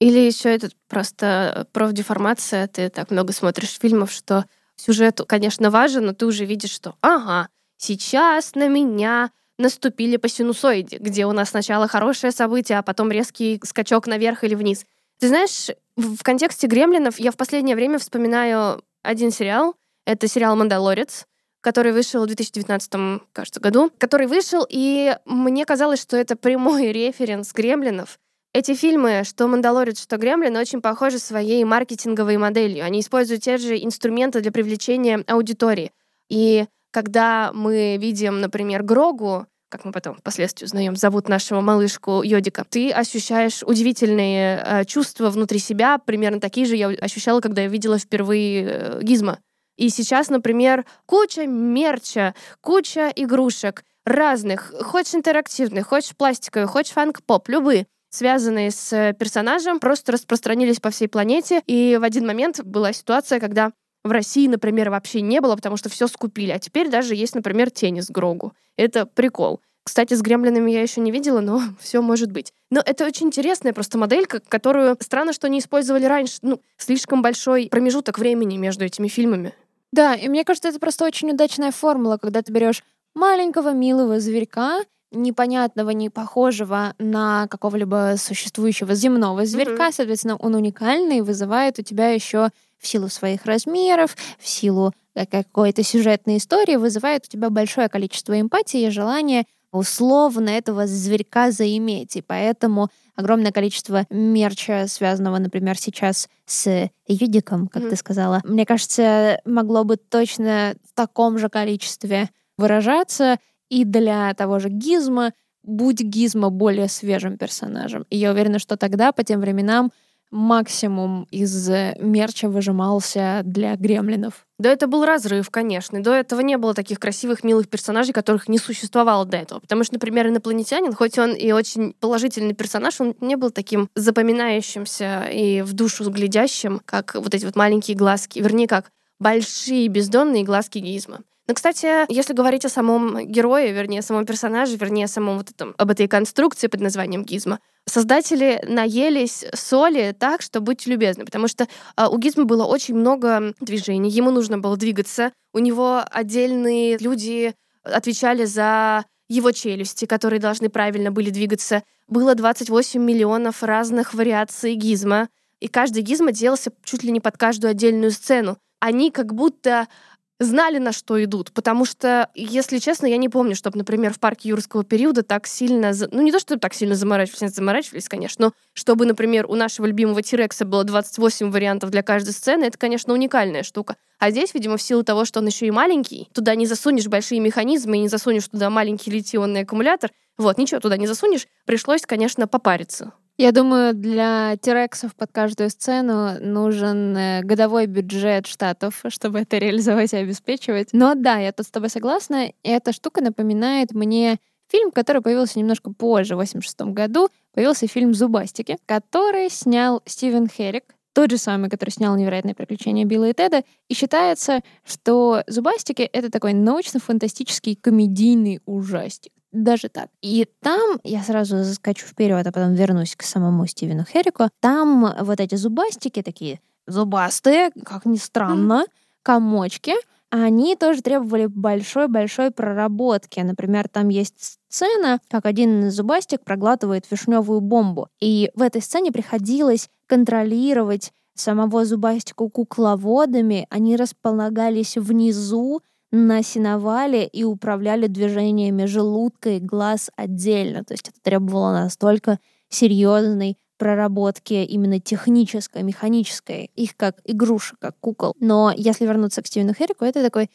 Или 0.00 0.20
еще 0.20 0.54
это 0.54 0.70
просто 0.88 1.66
профдеформация. 1.72 2.68
Ты 2.68 2.88
так 2.88 3.10
много 3.10 3.32
смотришь 3.32 3.78
фильмов, 3.80 4.12
что 4.12 4.44
сюжет, 4.76 5.20
конечно, 5.26 5.70
важен, 5.70 6.06
но 6.06 6.12
ты 6.12 6.26
уже 6.26 6.44
видишь, 6.44 6.70
что 6.70 6.94
ага, 7.00 7.48
сейчас 7.76 8.54
на 8.54 8.68
меня 8.68 9.30
наступили 9.58 10.16
по 10.16 10.28
синусоиде, 10.28 10.98
где 10.98 11.26
у 11.26 11.32
нас 11.32 11.50
сначала 11.50 11.88
хорошее 11.88 12.32
событие, 12.32 12.78
а 12.78 12.82
потом 12.82 13.10
резкий 13.10 13.60
скачок 13.64 14.06
наверх 14.06 14.44
или 14.44 14.54
вниз. 14.54 14.84
Ты 15.18 15.28
знаешь, 15.28 15.68
в 15.96 16.22
контексте 16.22 16.68
«Гремлинов» 16.68 17.18
я 17.18 17.32
в 17.32 17.36
последнее 17.36 17.74
время 17.74 17.98
вспоминаю 17.98 18.84
один 19.02 19.32
сериал. 19.32 19.74
Это 20.06 20.28
сериал 20.28 20.54
«Мандалорец», 20.54 21.26
который 21.60 21.90
вышел 21.90 22.22
в 22.22 22.26
2019, 22.26 23.22
кажется, 23.32 23.58
году, 23.58 23.90
который 23.98 24.28
вышел, 24.28 24.64
и 24.68 25.16
мне 25.24 25.66
казалось, 25.66 26.00
что 26.00 26.16
это 26.16 26.36
прямой 26.36 26.86
референс 26.92 27.52
«Гремлинов», 27.52 28.20
эти 28.54 28.74
фильмы, 28.74 29.22
что 29.24 29.46
«Мандалорец», 29.46 30.02
что 30.02 30.16
«Гремлин», 30.16 30.56
очень 30.56 30.80
похожи 30.80 31.18
своей 31.18 31.62
маркетинговой 31.64 32.38
моделью. 32.38 32.84
Они 32.84 33.00
используют 33.00 33.42
те 33.42 33.58
же 33.58 33.76
инструменты 33.76 34.40
для 34.40 34.50
привлечения 34.50 35.22
аудитории. 35.26 35.92
И 36.30 36.66
когда 36.90 37.50
мы 37.52 37.98
видим, 37.98 38.40
например, 38.40 38.82
Грогу, 38.82 39.46
как 39.68 39.84
мы 39.84 39.92
потом 39.92 40.16
впоследствии 40.16 40.64
узнаем, 40.64 40.96
зовут 40.96 41.28
нашего 41.28 41.60
малышку 41.60 42.22
Йодика, 42.22 42.64
ты 42.68 42.90
ощущаешь 42.90 43.62
удивительные 43.62 44.64
э, 44.64 44.84
чувства 44.86 45.28
внутри 45.28 45.58
себя, 45.58 45.98
примерно 45.98 46.40
такие 46.40 46.66
же 46.66 46.74
я 46.74 46.88
ощущала, 46.88 47.40
когда 47.40 47.62
я 47.62 47.68
видела 47.68 47.98
впервые 47.98 48.64
э, 48.64 49.00
Гизма. 49.02 49.40
И 49.76 49.90
сейчас, 49.90 50.30
например, 50.30 50.86
куча 51.04 51.46
мерча, 51.46 52.34
куча 52.62 53.12
игрушек 53.14 53.84
разных, 54.06 54.72
хочешь 54.80 55.14
интерактивных, 55.14 55.86
хочешь 55.86 56.16
пластиковых, 56.16 56.70
хочешь 56.70 56.92
фанк-поп, 56.92 57.48
любые— 57.50 57.86
связанные 58.10 58.70
с 58.70 58.92
э, 58.92 59.14
персонажем, 59.18 59.80
просто 59.80 60.12
распространились 60.12 60.80
по 60.80 60.90
всей 60.90 61.08
планете. 61.08 61.62
И 61.66 61.98
в 62.00 62.04
один 62.04 62.26
момент 62.26 62.62
была 62.64 62.92
ситуация, 62.92 63.40
когда 63.40 63.72
в 64.04 64.10
России, 64.10 64.46
например, 64.46 64.90
вообще 64.90 65.20
не 65.20 65.40
было, 65.40 65.56
потому 65.56 65.76
что 65.76 65.88
все 65.88 66.06
скупили. 66.06 66.50
А 66.50 66.58
теперь 66.58 66.88
даже 66.88 67.14
есть, 67.14 67.34
например, 67.34 67.70
теннис 67.70 68.08
Грогу. 68.10 68.54
Это 68.76 69.06
прикол. 69.06 69.60
Кстати, 69.84 70.12
с 70.12 70.20
гремлинами 70.20 70.70
я 70.70 70.82
еще 70.82 71.00
не 71.00 71.10
видела, 71.10 71.40
но 71.40 71.62
все 71.80 72.02
может 72.02 72.30
быть. 72.30 72.52
Но 72.70 72.82
это 72.84 73.06
очень 73.06 73.28
интересная 73.28 73.72
просто 73.72 73.98
моделька, 73.98 74.40
которую 74.40 74.96
странно, 75.00 75.32
что 75.32 75.48
не 75.48 75.60
использовали 75.60 76.04
раньше. 76.04 76.38
Ну, 76.42 76.60
слишком 76.76 77.22
большой 77.22 77.68
промежуток 77.70 78.18
времени 78.18 78.56
между 78.56 78.84
этими 78.84 79.08
фильмами. 79.08 79.54
Да, 79.92 80.14
и 80.14 80.28
мне 80.28 80.44
кажется, 80.44 80.68
это 80.68 80.78
просто 80.78 81.06
очень 81.06 81.30
удачная 81.30 81.70
формула, 81.70 82.18
когда 82.18 82.42
ты 82.42 82.52
берешь 82.52 82.84
маленького 83.14 83.72
милого 83.72 84.20
зверька 84.20 84.82
непонятного, 85.10 85.90
не 85.90 86.10
похожего 86.10 86.94
на 86.98 87.46
какого-либо 87.48 88.14
существующего 88.18 88.94
земного 88.94 89.46
зверька, 89.46 89.88
mm-hmm. 89.88 89.92
соответственно, 89.92 90.36
он 90.36 90.54
уникальный 90.54 91.18
и 91.18 91.22
вызывает 91.22 91.78
у 91.78 91.82
тебя 91.82 92.10
еще 92.10 92.50
в 92.78 92.86
силу 92.86 93.08
своих 93.08 93.44
размеров, 93.44 94.16
в 94.38 94.46
силу 94.46 94.92
э, 95.14 95.26
какой-то 95.26 95.82
сюжетной 95.82 96.36
истории, 96.36 96.76
вызывает 96.76 97.24
у 97.26 97.28
тебя 97.28 97.50
большое 97.50 97.88
количество 97.88 98.40
эмпатии 98.40 98.86
и 98.86 98.90
желания 98.90 99.46
условно 99.72 100.48
этого 100.48 100.86
зверька 100.86 101.50
заиметь. 101.50 102.16
И 102.16 102.22
поэтому 102.22 102.88
огромное 103.16 103.52
количество 103.52 104.06
мерча, 104.10 104.86
связанного, 104.88 105.38
например, 105.38 105.76
сейчас 105.76 106.28
с 106.46 106.90
юдиком, 107.06 107.68
как 107.68 107.82
mm. 107.84 107.90
ты 107.90 107.96
сказала, 107.96 108.40
мне 108.44 108.64
кажется, 108.64 109.40
могло 109.44 109.84
бы 109.84 109.96
точно 109.96 110.74
в 110.88 110.94
таком 110.94 111.38
же 111.38 111.48
количестве 111.48 112.30
выражаться. 112.56 113.38
И 113.70 113.84
для 113.84 114.32
того 114.34 114.58
же 114.58 114.68
Гизма 114.68 115.32
будь 115.62 116.00
Гизма 116.00 116.50
более 116.50 116.88
свежим 116.88 117.36
персонажем. 117.36 118.06
И 118.10 118.16
я 118.16 118.30
уверена, 118.32 118.58
что 118.58 118.76
тогда, 118.76 119.12
по 119.12 119.22
тем 119.22 119.40
временам, 119.40 119.92
максимум 120.30 121.26
из 121.30 121.68
мерча 121.68 122.48
выжимался 122.48 123.40
для 123.44 123.76
гремлинов. 123.76 124.46
Да, 124.58 124.70
это 124.70 124.86
был 124.86 125.04
разрыв, 125.04 125.48
конечно. 125.50 126.02
До 126.02 126.12
этого 126.12 126.40
не 126.40 126.58
было 126.58 126.74
таких 126.74 126.98
красивых, 126.98 127.44
милых 127.44 127.68
персонажей, 127.68 128.12
которых 128.12 128.48
не 128.48 128.58
существовало 128.58 129.24
до 129.24 129.38
этого. 129.38 129.60
Потому 129.60 129.84
что, 129.84 129.94
например, 129.94 130.28
инопланетянин, 130.28 130.92
хоть 130.92 131.18
он 131.18 131.32
и 131.32 131.52
очень 131.52 131.94
положительный 131.94 132.54
персонаж, 132.54 133.00
он 133.00 133.14
не 133.20 133.36
был 133.36 133.50
таким 133.50 133.88
запоминающимся 133.94 135.28
и 135.32 135.62
в 135.62 135.72
душу 135.72 136.10
глядящим, 136.10 136.80
как 136.84 137.14
вот 137.14 137.34
эти 137.34 137.44
вот 137.44 137.56
маленькие 137.56 137.96
глазки, 137.96 138.38
вернее, 138.38 138.66
как 138.66 138.90
большие 139.18 139.88
бездонные 139.88 140.44
глазки 140.44 140.78
Гизма. 140.78 141.20
Но, 141.48 141.54
кстати, 141.54 142.10
если 142.12 142.34
говорить 142.34 142.66
о 142.66 142.68
самом 142.68 143.26
герое, 143.26 143.72
вернее, 143.72 144.02
самом 144.02 144.26
персонаже, 144.26 144.76
вернее, 144.76 145.08
самом 145.08 145.38
вот 145.38 145.50
этом, 145.50 145.74
об 145.78 145.90
этой 145.90 146.06
конструкции 146.06 146.66
под 146.66 146.82
названием 146.82 147.24
Гизма, 147.24 147.58
создатели 147.86 148.62
наелись 148.68 149.46
соли 149.54 150.14
так, 150.18 150.42
что 150.42 150.60
будьте 150.60 150.90
любезны, 150.90 151.24
потому 151.24 151.48
что 151.48 151.64
э, 151.64 152.06
у 152.06 152.18
Гизма 152.18 152.44
было 152.44 152.66
очень 152.66 152.94
много 152.94 153.54
движений, 153.60 154.10
ему 154.10 154.30
нужно 154.30 154.58
было 154.58 154.76
двигаться, 154.76 155.32
у 155.54 155.58
него 155.58 156.02
отдельные 156.10 156.98
люди 156.98 157.54
отвечали 157.82 158.44
за 158.44 159.06
его 159.30 159.50
челюсти, 159.52 160.04
которые 160.04 160.40
должны 160.40 160.68
правильно 160.68 161.10
были 161.10 161.30
двигаться. 161.30 161.82
Было 162.08 162.34
28 162.34 163.02
миллионов 163.02 163.62
разных 163.62 164.12
вариаций 164.12 164.74
гизма. 164.74 165.28
и 165.60 165.68
каждый 165.68 166.02
гизмо 166.02 166.30
делался 166.30 166.72
чуть 166.84 167.02
ли 167.02 167.10
не 167.10 167.20
под 167.20 167.36
каждую 167.36 167.70
отдельную 167.70 168.10
сцену. 168.10 168.58
Они 168.80 169.10
как 169.10 169.34
будто 169.34 169.88
знали, 170.38 170.78
на 170.78 170.92
что 170.92 171.22
идут. 171.22 171.52
Потому 171.52 171.84
что, 171.84 172.30
если 172.34 172.78
честно, 172.78 173.06
я 173.06 173.16
не 173.16 173.28
помню, 173.28 173.54
чтобы, 173.54 173.78
например, 173.78 174.12
в 174.12 174.20
парке 174.20 174.50
юрского 174.50 174.84
периода 174.84 175.22
так 175.22 175.46
сильно... 175.46 175.92
Ну, 176.10 176.22
не 176.22 176.32
то, 176.32 176.38
чтобы 176.38 176.60
так 176.60 176.74
сильно 176.74 176.94
заморачивались, 176.94 177.54
заморачивались, 177.54 178.08
конечно, 178.08 178.46
но 178.46 178.52
чтобы, 178.72 179.06
например, 179.06 179.46
у 179.46 179.54
нашего 179.54 179.86
любимого 179.86 180.22
Тирекса 180.22 180.64
было 180.64 180.84
28 180.84 181.50
вариантов 181.50 181.90
для 181.90 182.02
каждой 182.02 182.32
сцены, 182.32 182.64
это, 182.64 182.78
конечно, 182.78 183.12
уникальная 183.12 183.62
штука. 183.62 183.96
А 184.18 184.30
здесь, 184.30 184.54
видимо, 184.54 184.76
в 184.76 184.82
силу 184.82 185.02
того, 185.02 185.24
что 185.24 185.40
он 185.40 185.46
еще 185.46 185.66
и 185.66 185.70
маленький, 185.70 186.28
туда 186.32 186.54
не 186.54 186.66
засунешь 186.66 187.06
большие 187.06 187.40
механизмы 187.40 187.96
и 187.96 188.00
не 188.00 188.08
засунешь 188.08 188.48
туда 188.48 188.70
маленький 188.70 189.10
литионный 189.10 189.62
аккумулятор, 189.62 190.10
вот, 190.36 190.58
ничего 190.58 190.80
туда 190.80 190.96
не 190.96 191.06
засунешь, 191.06 191.46
пришлось, 191.66 192.02
конечно, 192.02 192.46
попариться. 192.46 193.12
Я 193.40 193.52
думаю, 193.52 193.94
для 193.94 194.56
тирексов 194.56 195.14
под 195.14 195.30
каждую 195.30 195.70
сцену 195.70 196.40
нужен 196.40 197.16
э, 197.16 197.42
годовой 197.44 197.86
бюджет 197.86 198.48
штатов, 198.48 199.04
чтобы 199.08 199.38
это 199.38 199.58
реализовать 199.58 200.12
и 200.12 200.16
обеспечивать. 200.16 200.88
Но 200.92 201.14
да, 201.14 201.38
я 201.38 201.52
тут 201.52 201.66
с 201.66 201.70
тобой 201.70 201.88
согласна. 201.88 202.52
Эта 202.64 202.92
штука 202.92 203.22
напоминает 203.22 203.92
мне 203.92 204.38
фильм, 204.68 204.90
который 204.90 205.22
появился 205.22 205.60
немножко 205.60 205.92
позже, 205.92 206.34
в 206.34 206.38
86 206.38 206.80
году. 206.92 207.28
Появился 207.54 207.86
фильм 207.86 208.12
«Зубастики», 208.12 208.76
который 208.86 209.50
снял 209.50 210.02
Стивен 210.04 210.48
Херрик, 210.48 210.96
тот 211.12 211.30
же 211.30 211.38
самый, 211.38 211.70
который 211.70 211.90
снял 211.90 212.16
«Невероятные 212.16 212.56
приключения 212.56 213.04
Билла 213.04 213.28
и 213.28 213.34
Теда». 213.34 213.62
И 213.86 213.94
считается, 213.94 214.62
что 214.84 215.44
«Зубастики»— 215.46 216.02
это 216.12 216.28
такой 216.28 216.54
научно-фантастический 216.54 217.76
комедийный 217.76 218.60
ужастик 218.66 219.32
даже 219.52 219.88
так. 219.88 220.10
И 220.22 220.46
там, 220.60 221.00
я 221.04 221.22
сразу 221.22 221.62
заскочу 221.64 222.06
вперед, 222.06 222.46
а 222.46 222.52
потом 222.52 222.74
вернусь 222.74 223.16
к 223.16 223.22
самому 223.22 223.66
Стивену 223.66 224.04
Херрику, 224.04 224.48
там 224.60 225.14
вот 225.20 225.40
эти 225.40 225.54
зубастики 225.54 226.22
такие 226.22 226.60
зубастые, 226.86 227.70
как 227.84 228.06
ни 228.06 228.16
странно, 228.16 228.86
комочки, 229.22 229.92
они 230.30 230.76
тоже 230.76 231.00
требовали 231.00 231.46
большой-большой 231.46 232.50
проработки. 232.50 233.40
Например, 233.40 233.88
там 233.88 234.08
есть 234.08 234.60
сцена, 234.68 235.20
как 235.28 235.46
один 235.46 235.90
зубастик 235.90 236.44
проглатывает 236.44 237.10
вишневую 237.10 237.60
бомбу. 237.60 238.08
И 238.20 238.50
в 238.54 238.62
этой 238.62 238.82
сцене 238.82 239.10
приходилось 239.10 239.88
контролировать 240.06 241.12
самого 241.34 241.84
зубастику 241.86 242.50
кукловодами. 242.50 243.66
Они 243.70 243.96
располагались 243.96 244.96
внизу, 244.96 245.80
на 246.10 246.42
сеновале 246.42 247.26
и 247.26 247.44
управляли 247.44 248.06
движениями 248.06 248.86
желудка 248.86 249.50
и 249.50 249.60
глаз 249.60 250.10
отдельно. 250.16 250.84
То 250.84 250.94
есть 250.94 251.08
это 251.08 251.20
требовало 251.22 251.72
настолько 251.72 252.38
серьезной 252.68 253.58
проработки 253.76 254.54
именно 254.54 255.00
технической, 255.00 255.82
механической, 255.82 256.70
их 256.74 256.96
как 256.96 257.20
игрушек, 257.24 257.78
как 257.78 257.96
кукол. 258.00 258.34
Но 258.40 258.72
если 258.76 259.06
вернуться 259.06 259.42
к 259.42 259.46
Стивену 259.46 259.72
Херрику, 259.72 260.04
это 260.04 260.22
такой 260.22 260.50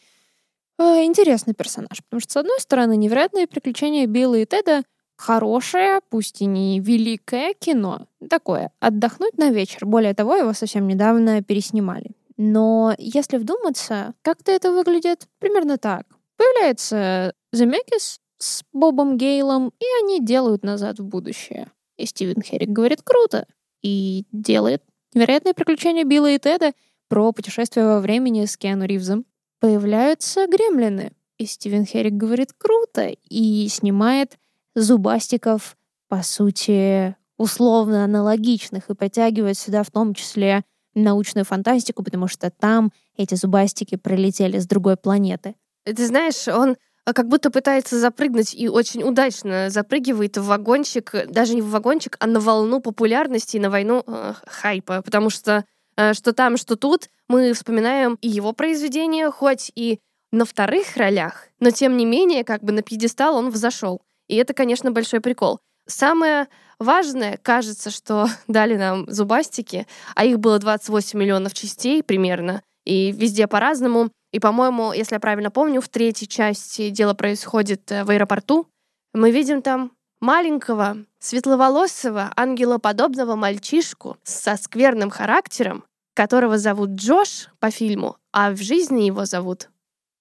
э, 0.78 0.84
интересный 1.06 1.54
персонаж, 1.54 2.04
потому 2.04 2.20
что, 2.20 2.34
с 2.34 2.38
одной 2.38 2.60
стороны, 2.60 2.98
невероятные 2.98 3.48
приключения 3.48 4.08
Билла 4.08 4.36
и 4.36 4.46
Теда 4.46 4.84
хорошее, 5.16 6.02
пусть 6.10 6.42
и 6.42 6.46
не 6.46 6.80
великое 6.80 7.54
кино. 7.54 8.08
Такое, 8.30 8.72
отдохнуть 8.80 9.38
на 9.38 9.52
вечер. 9.52 9.86
Более 9.86 10.14
того, 10.14 10.36
его 10.36 10.54
совсем 10.54 10.88
недавно 10.88 11.42
переснимали. 11.42 12.12
Но 12.38 12.96
если 12.98 13.38
вдуматься, 13.38 14.14
как-то 14.22 14.52
это 14.52 14.72
выглядит 14.72 15.28
примерно 15.40 15.78
так. 15.78 16.06
Появляется 16.38 17.34
Земекис 17.52 18.20
с 18.40 18.64
Бобом 18.74 19.18
Гейлом, 19.18 19.72
и 19.80 19.86
они 20.02 20.20
делают 20.20 20.64
назад 20.64 21.00
в 21.00 21.06
будущее. 21.06 21.72
И 21.98 22.06
Стивен 22.06 22.42
Херрик 22.42 22.70
говорит 22.70 23.02
«круто!» 23.02 23.48
и 23.82 24.26
делает 24.32 24.84
невероятные 25.14 25.54
приключения 25.54 26.04
Билла 26.04 26.32
и 26.32 26.40
Теда 26.40 26.74
про 27.08 27.32
путешествие 27.32 27.86
во 27.86 28.00
времени 28.00 28.46
с 28.46 28.58
Киану 28.58 28.86
Ривзом. 28.86 29.26
Появляются 29.60 30.48
гремлины, 30.48 31.12
и 31.38 31.46
Стивен 31.46 31.86
Херрик 31.86 32.14
говорит 32.14 32.54
«круто!» 32.58 33.16
и 33.30 33.68
снимает 33.70 34.38
зубастиков, 34.76 35.78
по 36.08 36.24
сути, 36.24 37.16
условно 37.38 38.04
аналогичных, 38.04 38.90
и 38.90 38.96
подтягивает 38.96 39.58
сюда 39.58 39.84
в 39.84 39.92
том 39.92 40.14
числе 40.14 40.64
научную 40.96 41.46
фантастику, 41.46 42.04
потому 42.04 42.28
что 42.28 42.50
там 42.50 42.92
эти 43.18 43.36
зубастики 43.36 43.96
пролетели 43.96 44.60
с 44.60 44.68
другой 44.68 44.98
планеты. 44.98 45.56
Ты 45.86 46.08
знаешь, 46.08 46.48
он 46.48 46.78
э, 47.06 47.14
как 47.14 47.28
будто 47.28 47.52
пытается 47.52 48.00
запрыгнуть 48.00 48.54
и 48.56 48.70
очень 48.70 49.04
удачно 49.04 49.70
запрыгивает 49.70 50.38
в 50.38 50.46
вагончик, 50.46 51.28
даже 51.30 51.56
не 51.56 51.62
в 51.62 51.70
вагончик, 51.70 52.16
а 52.20 52.28
на 52.28 52.40
волну 52.40 52.80
популярности 52.80 53.58
и 53.58 53.60
на 53.60 53.70
войну 53.70 54.04
э, 54.06 54.34
хайпа, 54.46 55.02
потому 55.02 55.30
что 55.30 55.66
э, 55.98 56.14
что 56.14 56.34
там, 56.34 56.58
что 56.58 56.76
тут, 56.76 57.10
мы 57.28 57.54
вспоминаем 57.54 58.18
и 58.22 58.30
его 58.30 58.54
произведения, 58.54 59.30
хоть 59.32 59.72
и 59.76 60.00
на 60.32 60.46
вторых 60.46 60.98
ролях, 60.98 61.48
но 61.60 61.70
тем 61.72 61.96
не 61.96 62.06
менее, 62.06 62.44
как 62.44 62.64
бы 62.64 62.72
на 62.72 62.82
пьедестал 62.82 63.36
он 63.36 63.50
взошел. 63.52 64.02
И 64.28 64.36
это, 64.36 64.54
конечно, 64.54 64.92
большой 64.92 65.22
прикол. 65.22 65.60
Самое 65.86 66.48
важное, 66.80 67.38
кажется, 67.42 67.92
что 67.92 68.28
дали 68.48 68.76
нам 68.76 69.10
зубастики, 69.10 69.88
а 70.16 70.26
их 70.26 70.40
было 70.40 70.60
28 70.60 71.20
миллионов 71.20 71.54
частей 71.54 72.04
примерно, 72.04 72.62
и 72.86 73.12
везде 73.12 73.48
по-разному. 73.48 74.10
И, 74.32 74.40
по-моему, 74.40 74.94
если 74.94 75.16
я 75.16 75.20
правильно 75.20 75.52
помню, 75.52 75.80
в 75.80 75.90
третьей 75.90 76.28
части 76.28 76.90
дело 76.90 77.14
происходит 77.14 77.92
э, 77.92 78.04
в 78.04 78.10
аэропорту. 78.10 78.68
Мы 79.14 79.30
видим 79.30 79.62
там 79.62 79.92
маленького, 80.20 81.06
светловолосого, 81.20 82.32
ангелоподобного 82.36 83.36
мальчишку 83.36 84.18
со 84.24 84.58
скверным 84.58 85.10
характером, 85.10 85.84
которого 86.16 86.58
зовут 86.58 86.92
Джош 86.92 87.50
по 87.60 87.70
фильму, 87.70 88.18
а 88.32 88.52
в 88.52 88.58
жизни 88.58 89.04
его 89.04 89.26
зовут... 89.26 89.70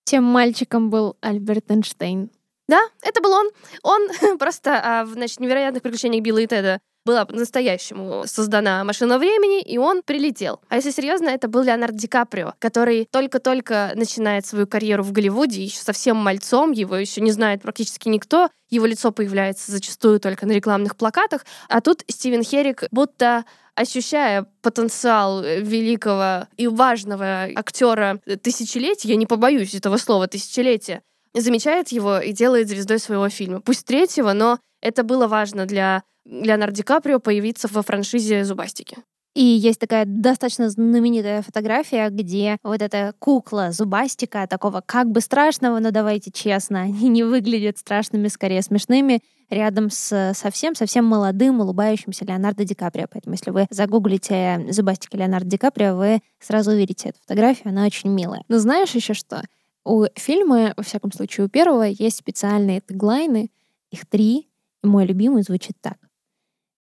Тем 0.05 0.25
мальчиком 0.25 0.91
был 0.91 1.17
Альберт 1.21 1.71
Эйнштейн. 1.71 2.29
Да, 2.69 2.81
это 3.03 3.21
был 3.21 3.33
он. 3.33 3.51
Он 3.83 4.09
просто 4.39 4.81
а, 4.83 5.05
в 5.05 5.13
значит, 5.13 5.41
невероятных 5.41 5.83
приключениях 5.83 6.23
Билла 6.23 6.39
и 6.39 6.47
Теда 6.47 6.81
была 7.05 7.25
по-настоящему 7.25 8.25
создана 8.27 8.85
машина 8.85 9.19
времени, 9.19 9.61
и 9.61 9.79
он 9.79 10.03
прилетел. 10.03 10.61
А 10.69 10.77
если 10.77 10.91
серьезно, 10.91 11.29
это 11.29 11.49
был 11.49 11.63
Леонард 11.63 11.97
Ди 11.97 12.07
Каприо, 12.07 12.55
который 12.59 13.09
только-только 13.11 13.93
начинает 13.97 14.47
свою 14.47 14.67
карьеру 14.67 15.03
в 15.03 15.13
Голливуде, 15.13 15.65
еще 15.65 15.79
совсем 15.79 16.17
мальцом, 16.17 16.71
его 16.71 16.97
еще 16.97 17.21
не 17.21 17.33
знает 17.33 17.63
практически 17.63 18.09
никто, 18.09 18.51
его 18.71 18.87
лицо 18.87 19.11
появляется 19.11 19.73
зачастую 19.73 20.21
только 20.21 20.47
на 20.47 20.53
рекламных 20.53 20.97
плакатах, 20.97 21.45
а 21.69 21.81
тут 21.81 22.05
Стивен 22.09 22.45
Херрик 22.45 22.85
будто 22.93 23.45
ощущая 23.75 24.47
потенциал 24.61 25.43
великого 25.43 26.47
и 26.57 26.69
важного 26.69 27.49
актера 27.57 28.21
тысячелетия, 28.43 29.09
я 29.09 29.17
не 29.17 29.27
побоюсь 29.27 29.75
этого 29.75 29.97
слова 29.97 30.29
тысячелетия, 30.29 31.03
замечает 31.41 31.89
его 31.89 32.19
и 32.19 32.33
делает 32.33 32.69
звездой 32.69 32.99
своего 32.99 33.29
фильма. 33.29 33.61
Пусть 33.61 33.87
третьего, 33.87 34.33
но 34.33 34.59
это 34.81 35.03
было 35.03 35.27
важно 35.27 35.67
для 35.67 36.03
Леонардо 36.25 36.77
Ди 36.77 36.83
Каприо 36.83 37.19
появиться 37.19 37.69
во 37.71 37.83
франшизе 37.83 38.45
«Зубастики». 38.45 38.99
И 39.35 39.43
есть 39.43 39.81
такая 39.81 40.05
достаточно 40.07 40.69
знаменитая 40.69 41.41
фотография, 41.41 42.11
где 42.11 42.59
вот 42.63 42.83
эта 42.83 43.15
кукла 43.19 43.71
зубастика, 43.73 44.47
такого 44.47 44.83
как 44.85 45.11
бы 45.11 45.23
страшного, 45.23 45.79
но 45.79 45.91
давайте 45.91 46.31
честно, 46.31 46.81
они 46.83 47.09
не 47.09 47.23
выглядят 47.23 47.79
страшными, 47.79 48.29
скорее 48.29 48.61
смешными, 48.61 49.23
рядом 49.49 49.91
с 49.91 50.33
совсем-совсем 50.35 51.07
молодым, 51.07 51.61
улыбающимся 51.61 52.27
Леонардо 52.27 52.65
Ди 52.65 52.75
Каприо. 52.75 53.07
Поэтому 53.11 53.35
если 53.35 53.51
вы 53.51 53.67
загуглите 53.71 54.67
зубастики 54.71 55.17
Леонардо 55.17 55.49
Ди 55.49 55.57
Каприо, 55.57 55.97
вы 55.97 56.21
сразу 56.39 56.73
увидите 56.73 57.11
эту 57.11 57.21
фотографию, 57.21 57.71
она 57.71 57.87
очень 57.87 58.11
милая. 58.11 58.43
Но 58.49 58.59
знаешь 58.59 58.95
еще 58.95 59.15
что? 59.15 59.43
У 59.85 60.05
фильма, 60.15 60.75
во 60.77 60.83
всяком 60.83 61.13
случае, 61.13 61.47
у 61.47 61.49
первого 61.49 61.83
есть 61.83 62.19
специальные 62.19 62.81
теглайны, 62.81 63.51
их 63.91 64.07
три, 64.07 64.49
и 64.83 64.87
мой 64.87 65.07
любимый 65.07 65.43
звучит 65.43 65.77
так. 65.81 65.99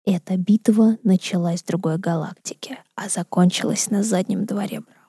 Эта 0.04 0.36
битва 0.36 0.98
началась 1.02 1.62
в 1.62 1.66
другой 1.66 1.98
галактике, 1.98 2.78
а 2.94 3.08
закончилась 3.08 3.90
на 3.90 4.04
заднем 4.04 4.46
дворе 4.46 4.80
Браунов. 4.80 5.06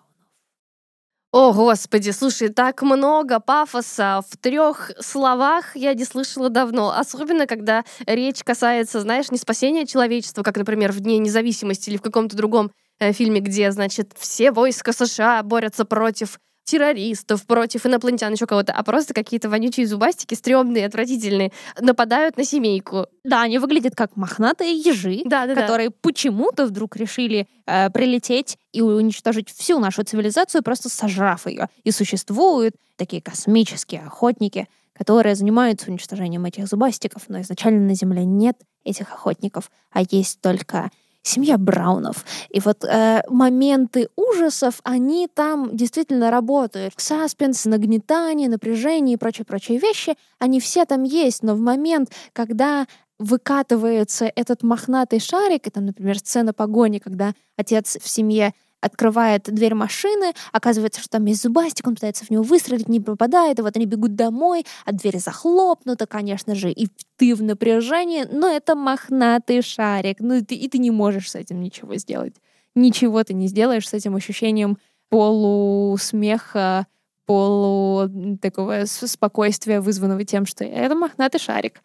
О, 1.31 1.53
господи, 1.53 2.09
слушай, 2.09 2.49
так 2.49 2.81
много 2.81 3.39
пафоса 3.39 4.21
в 4.27 4.37
трех 4.37 4.91
словах 4.99 5.75
я 5.75 5.93
не 5.93 6.03
слышала 6.03 6.49
давно. 6.49 6.91
Особенно, 6.97 7.45
когда 7.45 7.83
речь 8.07 8.43
касается, 8.43 9.01
знаешь, 9.01 9.29
не 9.29 9.37
спасения 9.37 9.85
человечества, 9.85 10.41
как, 10.41 10.57
например, 10.57 10.91
в 10.91 10.99
Дне 10.99 11.19
независимости 11.19 11.91
или 11.91 11.97
в 11.97 12.01
каком-то 12.01 12.35
другом 12.35 12.71
э, 12.99 13.11
фильме, 13.11 13.39
где, 13.39 13.71
значит, 13.71 14.13
все 14.17 14.51
войска 14.51 14.93
США 14.93 15.43
борются 15.43 15.85
против 15.85 16.39
террористов, 16.67 17.45
против 17.45 17.85
инопланетян, 17.85 18.33
еще 18.33 18.45
кого-то, 18.45 18.73
а 18.73 18.83
просто 18.83 19.13
какие-то 19.13 19.49
вонючие 19.49 19.87
зубастики, 19.87 20.35
стрёмные, 20.35 20.85
отвратительные, 20.85 21.51
нападают 21.79 22.37
на 22.37 22.43
семейку. 22.43 23.07
Да, 23.23 23.41
они 23.41 23.57
выглядят 23.57 23.95
как 23.95 24.15
мохнатые 24.17 24.77
ежи, 24.77 25.21
да, 25.25 25.47
да, 25.47 25.55
которые 25.55 25.89
да. 25.89 25.95
почему-то 26.01 26.65
вдруг 26.65 26.97
решили 26.97 27.47
э, 27.65 27.89
прилететь 27.89 28.57
и 28.73 28.81
уничтожить 28.81 29.49
всю 29.49 29.79
нашу 29.79 30.03
цивилизацию, 30.03 30.61
просто 30.61 30.89
сожрав 30.89 31.47
ее. 31.47 31.69
И 31.83 31.91
существуют 31.91 32.75
такие 32.97 33.21
космические 33.21 34.01
охотники, 34.01 34.67
которые 34.93 35.35
занимаются 35.35 35.89
уничтожением 35.89 36.45
этих 36.45 36.67
зубастиков, 36.67 37.23
но 37.29 37.39
изначально 37.41 37.87
на 37.87 37.95
Земле 37.95 38.25
нет 38.25 38.57
этих 38.83 39.13
охотников, 39.13 39.71
а 39.91 40.01
есть 40.09 40.41
только 40.41 40.91
семья 41.27 41.57
Браунов. 41.57 42.25
И 42.49 42.59
вот 42.59 42.83
э, 42.83 43.21
моменты 43.29 44.09
ужасов, 44.15 44.79
они 44.83 45.27
там 45.27 45.75
действительно 45.75 46.31
работают. 46.31 46.93
Саспенс, 46.97 47.65
нагнетание, 47.65 48.49
напряжение 48.49 49.15
и 49.15 49.17
прочие-прочие 49.17 49.77
вещи, 49.77 50.15
они 50.39 50.59
все 50.59 50.85
там 50.85 51.03
есть, 51.03 51.43
но 51.43 51.55
в 51.55 51.59
момент, 51.59 52.11
когда 52.33 52.87
выкатывается 53.19 54.31
этот 54.35 54.63
мохнатый 54.63 55.19
шарик, 55.19 55.67
и 55.67 55.69
там, 55.69 55.85
например, 55.85 56.19
сцена 56.19 56.53
погони, 56.53 56.99
когда 56.99 57.33
отец 57.57 57.97
в 58.01 58.07
семье 58.07 58.53
открывает 58.81 59.43
дверь 59.43 59.73
машины, 59.73 60.33
оказывается, 60.51 61.01
что 61.01 61.09
там 61.09 61.25
есть 61.25 61.41
зубастик, 61.41 61.87
он 61.87 61.95
пытается 61.95 62.25
в 62.25 62.29
него 62.29 62.43
выстрелить, 62.43 62.87
не 62.87 62.99
попадает, 62.99 63.59
и 63.59 63.61
вот 63.61 63.75
они 63.75 63.85
бегут 63.85 64.15
домой, 64.15 64.65
а 64.85 64.91
дверь 64.91 65.19
захлопнута, 65.19 66.05
конечно 66.05 66.55
же, 66.55 66.71
и 66.71 66.87
ты 67.15 67.35
в 67.35 67.43
напряжении, 67.43 68.25
но 68.31 68.49
это 68.49 68.75
мохнатый 68.75 69.61
шарик, 69.61 70.17
ну 70.19 70.35
и 70.35 70.41
ты, 70.41 70.55
и 70.55 70.67
ты 70.67 70.77
не 70.77 70.91
можешь 70.91 71.31
с 71.31 71.35
этим 71.35 71.61
ничего 71.61 71.95
сделать. 71.95 72.35
Ничего 72.75 73.23
ты 73.23 73.33
не 73.33 73.47
сделаешь 73.47 73.87
с 73.87 73.93
этим 73.93 74.15
ощущением 74.15 74.77
полусмеха, 75.09 76.85
полу 77.25 78.09
такого 78.41 78.85
спокойствия, 78.85 79.81
вызванного 79.81 80.23
тем, 80.23 80.45
что 80.45 80.63
это 80.63 80.95
мохнатый 80.95 81.39
шарик. 81.39 81.81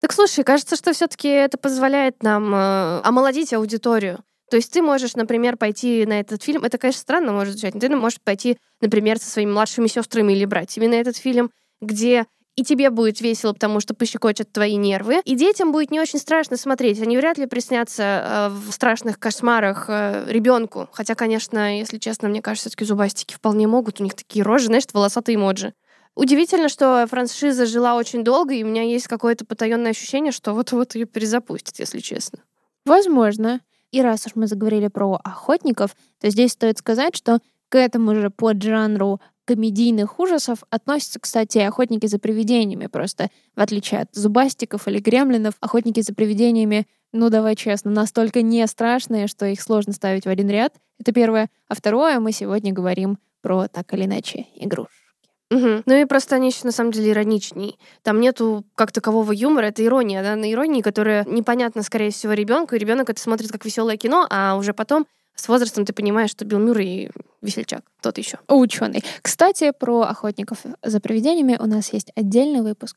Так 0.00 0.12
слушай, 0.12 0.44
кажется, 0.44 0.76
что 0.76 0.92
все-таки 0.92 1.28
это 1.28 1.56
позволяет 1.56 2.22
нам 2.22 2.54
э, 2.54 3.00
омолодить 3.02 3.54
аудиторию. 3.54 4.22
То 4.50 4.56
есть 4.56 4.72
ты 4.72 4.82
можешь, 4.82 5.14
например, 5.14 5.56
пойти 5.56 6.06
на 6.06 6.20
этот 6.20 6.42
фильм. 6.42 6.64
Это, 6.64 6.78
конечно, 6.78 7.00
странно 7.00 7.32
может 7.32 7.54
звучать, 7.54 7.74
но 7.74 7.80
ты 7.80 7.88
можешь 7.90 8.20
пойти, 8.20 8.58
например, 8.80 9.18
со 9.18 9.28
своими 9.28 9.50
младшими 9.50 9.88
сестрами 9.88 10.32
или 10.32 10.44
братьями 10.44 10.86
на 10.86 10.94
этот 10.94 11.16
фильм, 11.16 11.50
где 11.80 12.26
и 12.56 12.64
тебе 12.64 12.88
будет 12.88 13.20
весело, 13.20 13.52
потому 13.52 13.80
что 13.80 13.92
пощекочет 13.94 14.50
твои 14.50 14.76
нервы, 14.76 15.20
и 15.24 15.36
детям 15.36 15.72
будет 15.72 15.90
не 15.90 16.00
очень 16.00 16.18
страшно 16.18 16.56
смотреть. 16.56 17.00
Они 17.02 17.16
вряд 17.18 17.36
ли 17.36 17.46
приснятся 17.46 18.02
э, 18.02 18.48
в 18.48 18.72
страшных 18.72 19.18
кошмарах 19.18 19.86
э, 19.88 20.24
ребенку. 20.26 20.88
Хотя, 20.92 21.14
конечно, 21.14 21.78
если 21.78 21.98
честно, 21.98 22.28
мне 22.28 22.40
кажется, 22.40 22.70
все-таки 22.70 22.86
зубастики 22.86 23.34
вполне 23.34 23.66
могут. 23.66 24.00
У 24.00 24.04
них 24.04 24.14
такие 24.14 24.42
рожи, 24.42 24.66
знаешь, 24.66 24.84
волосатые 24.90 25.36
эмоджи. 25.36 25.74
Удивительно, 26.14 26.70
что 26.70 27.06
франшиза 27.10 27.66
жила 27.66 27.94
очень 27.94 28.24
долго, 28.24 28.54
и 28.54 28.64
у 28.64 28.66
меня 28.66 28.82
есть 28.82 29.06
какое-то 29.06 29.44
потаенное 29.44 29.90
ощущение, 29.90 30.32
что 30.32 30.54
вот-вот 30.54 30.94
ее 30.94 31.04
перезапустят, 31.04 31.78
если 31.78 31.98
честно. 31.98 32.38
Возможно. 32.86 33.60
И 33.92 34.02
раз 34.02 34.26
уж 34.26 34.34
мы 34.34 34.46
заговорили 34.46 34.88
про 34.88 35.20
охотников, 35.22 35.96
то 36.20 36.28
здесь 36.30 36.52
стоит 36.52 36.78
сказать, 36.78 37.16
что 37.16 37.40
к 37.68 37.76
этому 37.76 38.14
же 38.14 38.30
поджанру 38.30 39.20
комедийных 39.44 40.18
ужасов 40.18 40.64
относятся, 40.70 41.20
кстати, 41.20 41.58
охотники 41.58 42.06
за 42.06 42.18
привидениями. 42.18 42.86
Просто 42.86 43.30
в 43.54 43.60
отличие 43.60 44.00
от 44.00 44.08
зубастиков 44.12 44.88
или 44.88 44.98
гремлинов, 44.98 45.54
охотники 45.60 46.00
за 46.00 46.14
привидениями, 46.14 46.86
ну 47.12 47.30
давай 47.30 47.54
честно, 47.54 47.90
настолько 47.90 48.42
не 48.42 48.66
страшные, 48.66 49.28
что 49.28 49.46
их 49.46 49.62
сложно 49.62 49.92
ставить 49.92 50.26
в 50.26 50.28
один 50.28 50.50
ряд. 50.50 50.74
Это 50.98 51.12
первое. 51.12 51.48
А 51.68 51.74
второе, 51.74 52.18
мы 52.18 52.32
сегодня 52.32 52.72
говорим 52.72 53.18
про 53.40 53.68
так 53.68 53.94
или 53.94 54.04
иначе 54.04 54.46
игрушки. 54.56 55.05
Угу. 55.50 55.82
Ну 55.86 55.94
и 55.94 56.04
просто 56.04 56.36
они 56.36 56.48
еще 56.48 56.64
на 56.64 56.72
самом 56.72 56.90
деле 56.90 57.12
ироничней. 57.12 57.78
Там 58.02 58.20
нету 58.20 58.64
как 58.74 58.92
такового 58.92 59.32
юмора, 59.32 59.66
это 59.66 59.84
ирония, 59.84 60.22
да, 60.22 60.34
на 60.34 60.50
иронии, 60.50 60.82
которая 60.82 61.24
непонятна, 61.24 61.82
скорее 61.82 62.10
всего, 62.10 62.32
ребенку, 62.32 62.74
и 62.74 62.78
ребенок 62.78 63.10
это 63.10 63.20
смотрит 63.20 63.52
как 63.52 63.64
веселое 63.64 63.96
кино, 63.96 64.26
а 64.28 64.56
уже 64.56 64.72
потом 64.74 65.06
с 65.36 65.48
возрастом 65.48 65.84
ты 65.84 65.92
понимаешь, 65.92 66.30
что 66.30 66.44
Билл 66.44 66.58
Мюррей 66.58 67.10
весельчак, 67.42 67.82
тот 68.00 68.18
еще. 68.18 68.38
Ученый. 68.48 69.04
Кстати, 69.22 69.72
про 69.78 70.02
охотников 70.02 70.58
за 70.82 70.98
привидениями 70.98 71.56
у 71.60 71.66
нас 71.66 71.92
есть 71.92 72.10
отдельный 72.16 72.62
выпуск. 72.62 72.96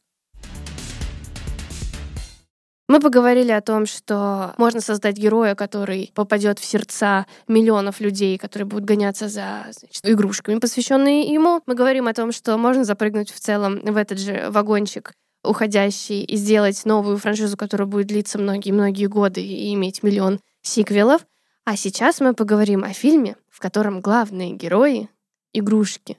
Мы 2.89 2.99
поговорили 2.99 3.51
о 3.51 3.61
том, 3.61 3.85
что 3.85 4.55
можно 4.57 4.81
создать 4.81 5.15
героя, 5.15 5.53
который 5.53 6.11
попадет 6.15 6.57
в 6.57 6.65
сердца 6.65 7.27
миллионов 7.47 7.99
людей, 7.99 8.39
которые 8.39 8.65
будут 8.65 8.85
гоняться 8.85 9.29
за 9.29 9.67
значит, 9.69 10.09
игрушками, 10.09 10.57
посвященные 10.57 11.31
ему. 11.31 11.61
Мы 11.67 11.75
говорим 11.75 12.07
о 12.07 12.15
том, 12.15 12.31
что 12.31 12.57
можно 12.57 12.83
запрыгнуть 12.83 13.29
в 13.29 13.39
целом 13.39 13.79
в 13.83 13.95
этот 13.95 14.17
же 14.17 14.49
вагончик 14.49 15.13
уходящий 15.43 16.23
и 16.23 16.35
сделать 16.35 16.83
новую 16.83 17.17
франшизу, 17.19 17.57
которая 17.57 17.87
будет 17.87 18.07
длиться 18.07 18.39
многие-многие 18.39 19.05
годы 19.05 19.41
и 19.45 19.71
иметь 19.75 20.01
миллион 20.01 20.39
сиквелов. 20.63 21.27
А 21.65 21.77
сейчас 21.77 22.19
мы 22.19 22.33
поговорим 22.33 22.83
о 22.83 22.93
фильме, 22.93 23.35
в 23.51 23.59
котором 23.59 24.01
главные 24.01 24.53
герои— 24.53 25.09
игрушки. 25.53 26.17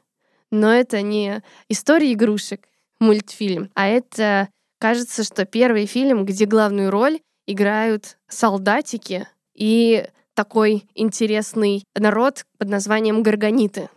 Но 0.53 0.73
это 0.73 1.03
не 1.03 1.43
история 1.69 2.13
игрушек, 2.13 2.69
мультфильм, 3.01 3.71
а 3.75 3.89
это 3.89 4.51
кажется, 4.81 5.23
что 5.23 5.45
первый 5.45 5.87
фильм, 5.87 6.25
где 6.25 6.47
главную 6.47 6.90
роль 6.90 7.21
играют 7.47 8.16
солдатики 8.27 9.29
и 9.55 10.07
такой 10.35 10.88
интересный 10.95 11.85
народ 11.95 12.47
под 12.59 12.69
названием 12.69 13.23
Гаргониты. 13.23 13.90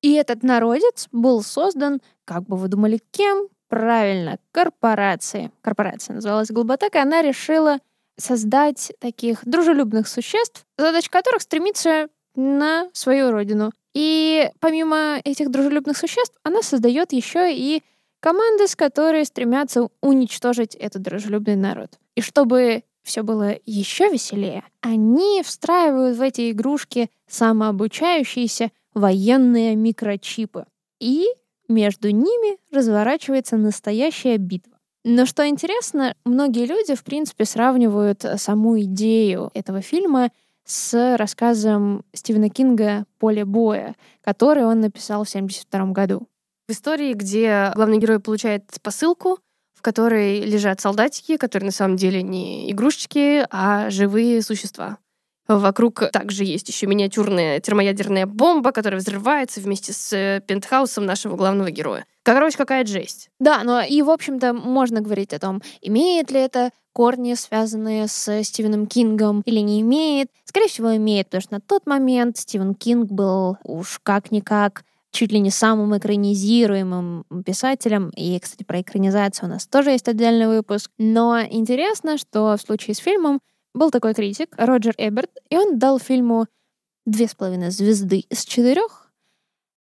И 0.00 0.14
этот 0.14 0.42
народец 0.44 1.08
был 1.10 1.42
создан, 1.42 2.00
как 2.24 2.44
бы 2.44 2.56
вы 2.56 2.68
думали, 2.68 3.00
кем? 3.10 3.48
Правильно, 3.68 4.38
корпорацией. 4.52 5.50
Корпорация 5.60 6.14
называлась 6.14 6.50
Глуботек, 6.50 6.94
и 6.94 6.98
она 6.98 7.20
решила 7.20 7.78
создать 8.16 8.92
таких 9.00 9.44
дружелюбных 9.44 10.08
существ, 10.08 10.64
задача 10.76 11.10
которых 11.10 11.42
стремится 11.42 12.08
на 12.34 12.88
свою 12.92 13.30
родину. 13.30 13.72
И 13.92 14.50
помимо 14.60 15.20
этих 15.24 15.50
дружелюбных 15.50 15.96
существ, 15.96 16.36
она 16.44 16.62
создает 16.62 17.12
еще 17.12 17.52
и 17.52 17.82
команды, 18.20 18.66
с 18.66 18.76
которые 18.76 19.24
стремятся 19.24 19.88
уничтожить 20.00 20.74
этот 20.74 21.02
дружелюбный 21.02 21.56
народ. 21.56 21.98
И 22.14 22.20
чтобы 22.20 22.84
все 23.02 23.22
было 23.22 23.56
еще 23.64 24.08
веселее, 24.10 24.64
они 24.80 25.42
встраивают 25.42 26.16
в 26.16 26.22
эти 26.22 26.50
игрушки 26.50 27.10
самообучающиеся 27.26 28.70
военные 28.94 29.76
микрочипы. 29.76 30.66
И 31.00 31.26
между 31.68 32.10
ними 32.10 32.58
разворачивается 32.72 33.56
настоящая 33.56 34.36
битва. 34.36 34.78
Но 35.04 35.26
что 35.26 35.46
интересно, 35.46 36.14
многие 36.24 36.66
люди, 36.66 36.94
в 36.94 37.04
принципе, 37.04 37.44
сравнивают 37.44 38.24
саму 38.36 38.80
идею 38.80 39.50
этого 39.54 39.80
фильма 39.80 40.30
с 40.64 41.16
рассказом 41.16 42.04
Стивена 42.12 42.50
Кинга 42.50 43.06
«Поле 43.18 43.44
боя», 43.44 43.94
который 44.22 44.66
он 44.66 44.80
написал 44.80 45.24
в 45.24 45.28
1972 45.28 45.92
году. 45.92 46.28
В 46.68 46.72
истории, 46.72 47.14
где 47.14 47.72
главный 47.74 47.96
герой 47.96 48.20
получает 48.20 48.62
посылку, 48.82 49.38
в 49.74 49.80
которой 49.80 50.40
лежат 50.40 50.82
солдатики, 50.82 51.38
которые 51.38 51.68
на 51.68 51.72
самом 51.72 51.96
деле 51.96 52.22
не 52.22 52.70
игрушечки, 52.70 53.46
а 53.50 53.88
живые 53.88 54.42
существа. 54.42 54.98
Вокруг 55.46 56.10
также 56.12 56.44
есть 56.44 56.68
еще 56.68 56.86
миниатюрная 56.86 57.58
термоядерная 57.60 58.26
бомба, 58.26 58.72
которая 58.72 59.00
взрывается 59.00 59.60
вместе 59.60 59.94
с 59.94 60.12
э, 60.12 60.42
пентхаусом 60.46 61.06
нашего 61.06 61.36
главного 61.36 61.70
героя. 61.70 62.04
Короче, 62.22 62.58
какая 62.58 62.84
жесть. 62.84 63.30
Да, 63.40 63.64
но 63.64 63.80
и, 63.80 64.02
в 64.02 64.10
общем-то, 64.10 64.52
можно 64.52 65.00
говорить 65.00 65.32
о 65.32 65.38
том, 65.38 65.62
имеет 65.80 66.30
ли 66.30 66.40
это 66.40 66.70
корни, 66.92 67.32
связанные 67.32 68.08
с 68.08 68.42
Стивеном 68.42 68.86
Кингом, 68.86 69.40
или 69.46 69.60
не 69.60 69.80
имеет. 69.80 70.28
Скорее 70.44 70.68
всего, 70.68 70.94
имеет, 70.96 71.28
потому 71.28 71.40
что 71.40 71.54
на 71.54 71.60
тот 71.62 71.86
момент 71.86 72.36
Стивен 72.36 72.74
Кинг 72.74 73.10
был 73.10 73.56
уж 73.64 74.00
как-никак 74.02 74.84
чуть 75.10 75.32
ли 75.32 75.40
не 75.40 75.50
самым 75.50 75.96
экранизируемым 75.96 77.24
писателем. 77.44 78.10
И, 78.10 78.38
кстати, 78.38 78.62
про 78.62 78.80
экранизацию 78.80 79.48
у 79.48 79.52
нас 79.52 79.66
тоже 79.66 79.90
есть 79.90 80.08
отдельный 80.08 80.46
выпуск. 80.46 80.90
Но 80.98 81.40
интересно, 81.40 82.18
что 82.18 82.56
в 82.56 82.60
случае 82.60 82.94
с 82.94 82.98
фильмом 82.98 83.40
был 83.74 83.90
такой 83.90 84.14
критик, 84.14 84.54
Роджер 84.56 84.94
Эберт, 84.98 85.30
и 85.50 85.56
он 85.56 85.78
дал 85.78 85.98
фильму 85.98 86.46
две 87.06 87.28
с 87.28 87.34
половиной 87.34 87.70
звезды 87.70 88.24
из 88.28 88.44
четырех. 88.44 89.10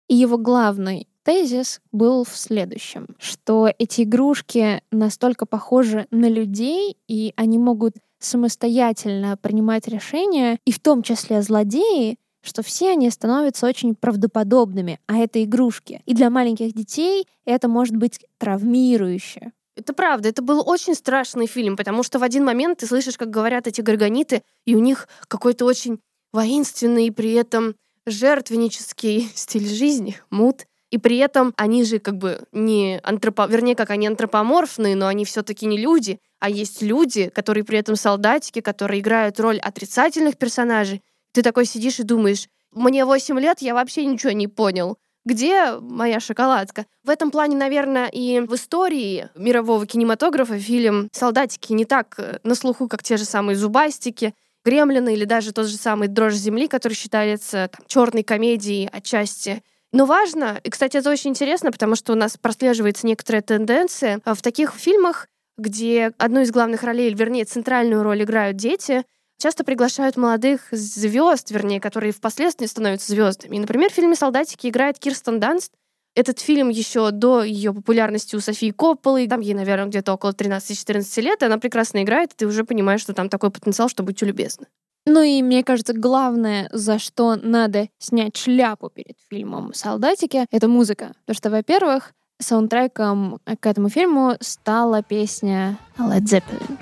И 0.08 0.16
его 0.16 0.38
главный 0.38 1.08
тезис 1.24 1.82
был 1.92 2.24
в 2.24 2.38
следующем, 2.38 3.08
что 3.18 3.72
эти 3.80 4.04
игрушки 4.04 4.84
настолько 4.92 5.48
похожи 5.48 6.06
на 6.12 6.30
людей, 6.30 6.98
и 7.08 7.34
они 7.36 7.58
могут 7.58 7.96
самостоятельно 8.20 9.36
принимать 9.38 9.88
решения, 9.88 10.60
и 10.66 10.72
в 10.72 10.80
том 10.80 11.02
числе 11.02 11.42
злодеи, 11.42 12.18
что 12.46 12.64
все 12.64 12.92
они 12.92 13.10
становятся 13.10 13.66
очень 13.66 13.96
правдоподобными, 13.96 15.00
а 15.08 15.18
это 15.18 15.44
игрушки. 15.44 16.02
И 16.06 16.14
для 16.14 16.30
маленьких 16.30 16.74
детей 16.74 17.28
это 17.46 17.68
может 17.68 17.96
быть 17.96 18.20
травмирующе. 18.38 19.52
Это 19.76 19.94
правда, 19.94 20.30
это 20.30 20.42
был 20.42 20.64
очень 20.66 20.96
страшный 20.96 21.48
фильм, 21.48 21.76
потому 21.76 22.04
что 22.04 22.18
в 22.18 22.24
один 22.24 22.46
момент 22.46 22.80
ты 22.80 22.88
слышишь, 22.88 23.18
как 23.18 23.30
говорят 23.30 23.68
эти 23.68 23.82
горгониты, 23.82 24.42
и 24.66 24.76
у 24.76 24.80
них 24.80 25.10
какой-то 25.28 25.66
очень 25.66 26.00
воинственный, 26.32 27.12
при 27.12 27.34
этом 27.34 27.76
жертвеннический 28.06 29.30
стиль 29.36 29.68
жизни, 29.68 30.18
мут. 30.30 30.66
И 30.92 30.98
при 30.98 31.18
этом 31.18 31.54
они 31.58 31.84
же 31.84 32.00
как 32.00 32.18
бы 32.18 32.44
не 32.54 33.02
антропо... 33.04 33.48
Вернее, 33.48 33.76
как 33.76 33.90
они 33.90 34.08
антропоморфные, 34.08 34.96
но 34.96 35.08
они 35.08 35.26
все 35.26 35.42
таки 35.42 35.66
не 35.66 35.78
люди, 35.78 36.20
а 36.40 36.50
есть 36.50 36.82
люди, 36.82 37.30
которые 37.30 37.64
при 37.64 37.80
этом 37.80 37.96
солдатики, 37.96 38.62
которые 38.62 39.02
играют 39.02 39.40
роль 39.40 39.58
отрицательных 39.60 40.38
персонажей. 40.38 41.02
Ты 41.36 41.44
такой 41.44 41.66
сидишь 41.66 42.00
и 42.00 42.04
думаешь, 42.04 42.48
мне 42.72 43.06
8 43.06 43.40
лет, 43.40 43.62
я 43.62 43.76
вообще 43.76 44.06
ничего 44.06 44.32
не 44.32 44.48
понял 44.48 44.98
где 45.26 45.72
моя 45.80 46.20
шоколадка? 46.20 46.86
В 47.04 47.10
этом 47.10 47.32
плане, 47.32 47.58
наверное, 47.58 48.08
и 48.08 48.40
в 48.42 48.54
истории 48.54 49.30
мирового 49.36 49.88
кинематографа 49.88 50.58
фильм 50.60 51.10
«Солдатики» 51.12 51.74
не 51.74 51.86
так 51.86 52.14
э, 52.20 52.38
на 52.44 52.54
слуху, 52.54 52.88
как 52.88 53.02
те 53.02 53.18
же 53.18 53.26
самые 53.26 53.56
«Зубастики» 53.56 54.36
Гремлины 54.64 55.14
или 55.14 55.26
даже 55.26 55.52
тот 55.52 55.68
же 55.68 55.78
самый 55.78 56.08
Дрожь 56.08 56.36
земли, 56.36 56.68
который 56.68 56.94
считается 56.94 57.70
там, 57.76 57.86
черной 57.88 58.24
комедией 58.24 58.88
отчасти. 58.92 59.64
Но 59.92 60.06
важно, 60.06 60.60
и, 60.64 60.70
кстати, 60.70 60.98
это 60.98 61.10
очень 61.10 61.32
интересно, 61.32 61.72
потому 61.72 61.96
что 61.96 62.14
у 62.14 62.16
нас 62.16 62.38
прослеживается 62.38 63.08
некоторая 63.08 63.42
тенденция 63.42 64.22
в 64.26 64.42
таких 64.42 64.74
фильмах, 64.74 65.28
где 65.58 66.14
одну 66.18 66.42
из 66.42 66.52
главных 66.52 66.84
ролей, 66.84 67.14
вернее, 67.14 67.46
центральную 67.46 68.04
роль 68.04 68.24
играют 68.24 68.58
дети, 68.58 69.06
часто 69.38 69.64
приглашают 69.64 70.18
молодых 70.18 70.68
звезд, 70.72 71.52
вернее, 71.52 71.80
которые 71.80 72.12
впоследствии 72.14 72.66
становятся 72.66 73.12
звездами. 73.12 73.58
И, 73.58 73.60
например, 73.60 73.92
в 73.92 73.94
фильме 73.94 74.16
«Солдатики» 74.16 74.68
играет 74.68 75.00
Кирстен 75.00 75.40
Данст. 75.40 75.72
Этот 76.16 76.40
фильм 76.40 76.70
еще 76.70 77.12
до 77.12 77.44
ее 77.44 77.74
популярности 77.74 78.36
у 78.38 78.40
Софии 78.40 78.72
Копполы, 78.72 79.28
там 79.28 79.42
ей, 79.42 79.54
наверное, 79.54 79.88
где-то 79.88 80.14
около 80.14 80.32
13-14 80.32 81.22
лет, 81.22 81.42
и 81.42 81.46
она 81.46 81.58
прекрасно 81.58 82.04
играет, 82.04 82.32
и 82.32 82.36
ты 82.38 82.48
уже 82.48 82.64
понимаешь, 82.64 83.02
что 83.02 83.14
там 83.14 83.28
такой 83.28 83.52
потенциал, 83.52 83.90
что 83.90 84.02
будьте 84.02 84.26
любезны. 84.26 84.68
Ну 85.06 85.22
и 85.22 85.44
мне 85.44 85.64
кажется, 85.64 85.94
главное, 85.94 86.70
за 86.72 87.00
что 87.00 87.36
надо 87.36 87.90
снять 88.00 88.38
шляпу 88.38 88.90
перед 88.90 89.18
фильмом 89.30 89.74
«Солдатики», 89.74 90.48
это 90.50 90.68
музыка. 90.68 91.14
Потому 91.26 91.36
что, 91.36 91.50
во-первых, 91.50 92.14
саундтреком 92.40 93.40
к 93.60 93.66
этому 93.68 93.90
фильму 93.90 94.36
стала 94.40 95.04
песня 95.04 95.78
Led 95.98 96.24
Zeppelin. 96.24 96.78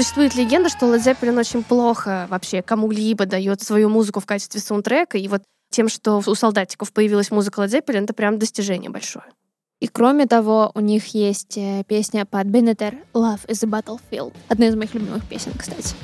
Существует 0.00 0.34
легенда, 0.34 0.70
что 0.70 0.86
Led 0.86 1.00
Zeppelin 1.00 1.38
очень 1.38 1.62
плохо 1.62 2.26
вообще 2.30 2.62
кому-либо 2.62 3.26
дает 3.26 3.60
свою 3.60 3.90
музыку 3.90 4.20
в 4.20 4.24
качестве 4.24 4.58
саундтрека, 4.58 5.18
и 5.18 5.28
вот 5.28 5.42
тем, 5.70 5.90
что 5.90 6.22
у 6.26 6.34
солдатиков 6.34 6.90
появилась 6.90 7.30
музыка 7.30 7.60
Led 7.60 7.68
Zeppelin, 7.68 8.04
это 8.04 8.14
прям 8.14 8.38
достижение 8.38 8.88
большое. 8.88 9.26
И 9.78 9.88
кроме 9.88 10.24
того, 10.24 10.70
у 10.74 10.80
них 10.80 11.08
есть 11.08 11.58
э, 11.58 11.84
песня 11.86 12.24
под 12.24 12.46
Беннетер 12.46 12.94
«Love 13.12 13.46
is 13.46 13.62
a 13.62 13.68
Battlefield». 13.68 14.32
Одна 14.48 14.68
из 14.68 14.74
моих 14.74 14.94
любимых 14.94 15.28
песен, 15.28 15.52
кстати. 15.54 15.94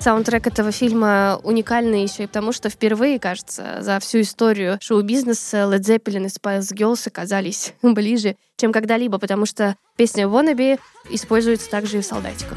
Саундтрек 0.00 0.46
этого 0.46 0.72
фильма 0.72 1.38
уникальный 1.42 2.02
еще 2.02 2.22
и 2.22 2.26
потому, 2.26 2.52
что 2.52 2.70
впервые, 2.70 3.18
кажется, 3.18 3.82
за 3.82 3.98
всю 4.00 4.22
историю 4.22 4.78
шоу-бизнеса 4.80 5.68
Led 5.70 5.80
Zeppelin 5.80 6.24
и 6.24 6.28
Spice 6.28 6.74
Girls 6.74 7.06
оказались 7.06 7.74
ближе, 7.82 8.36
чем 8.56 8.72
когда-либо, 8.72 9.18
потому 9.18 9.44
что 9.44 9.76
песня 9.96 10.24
«Wannabe» 10.24 10.80
используется 11.10 11.68
также 11.68 11.98
и 11.98 12.00
в 12.00 12.06
«Солдатиках». 12.06 12.56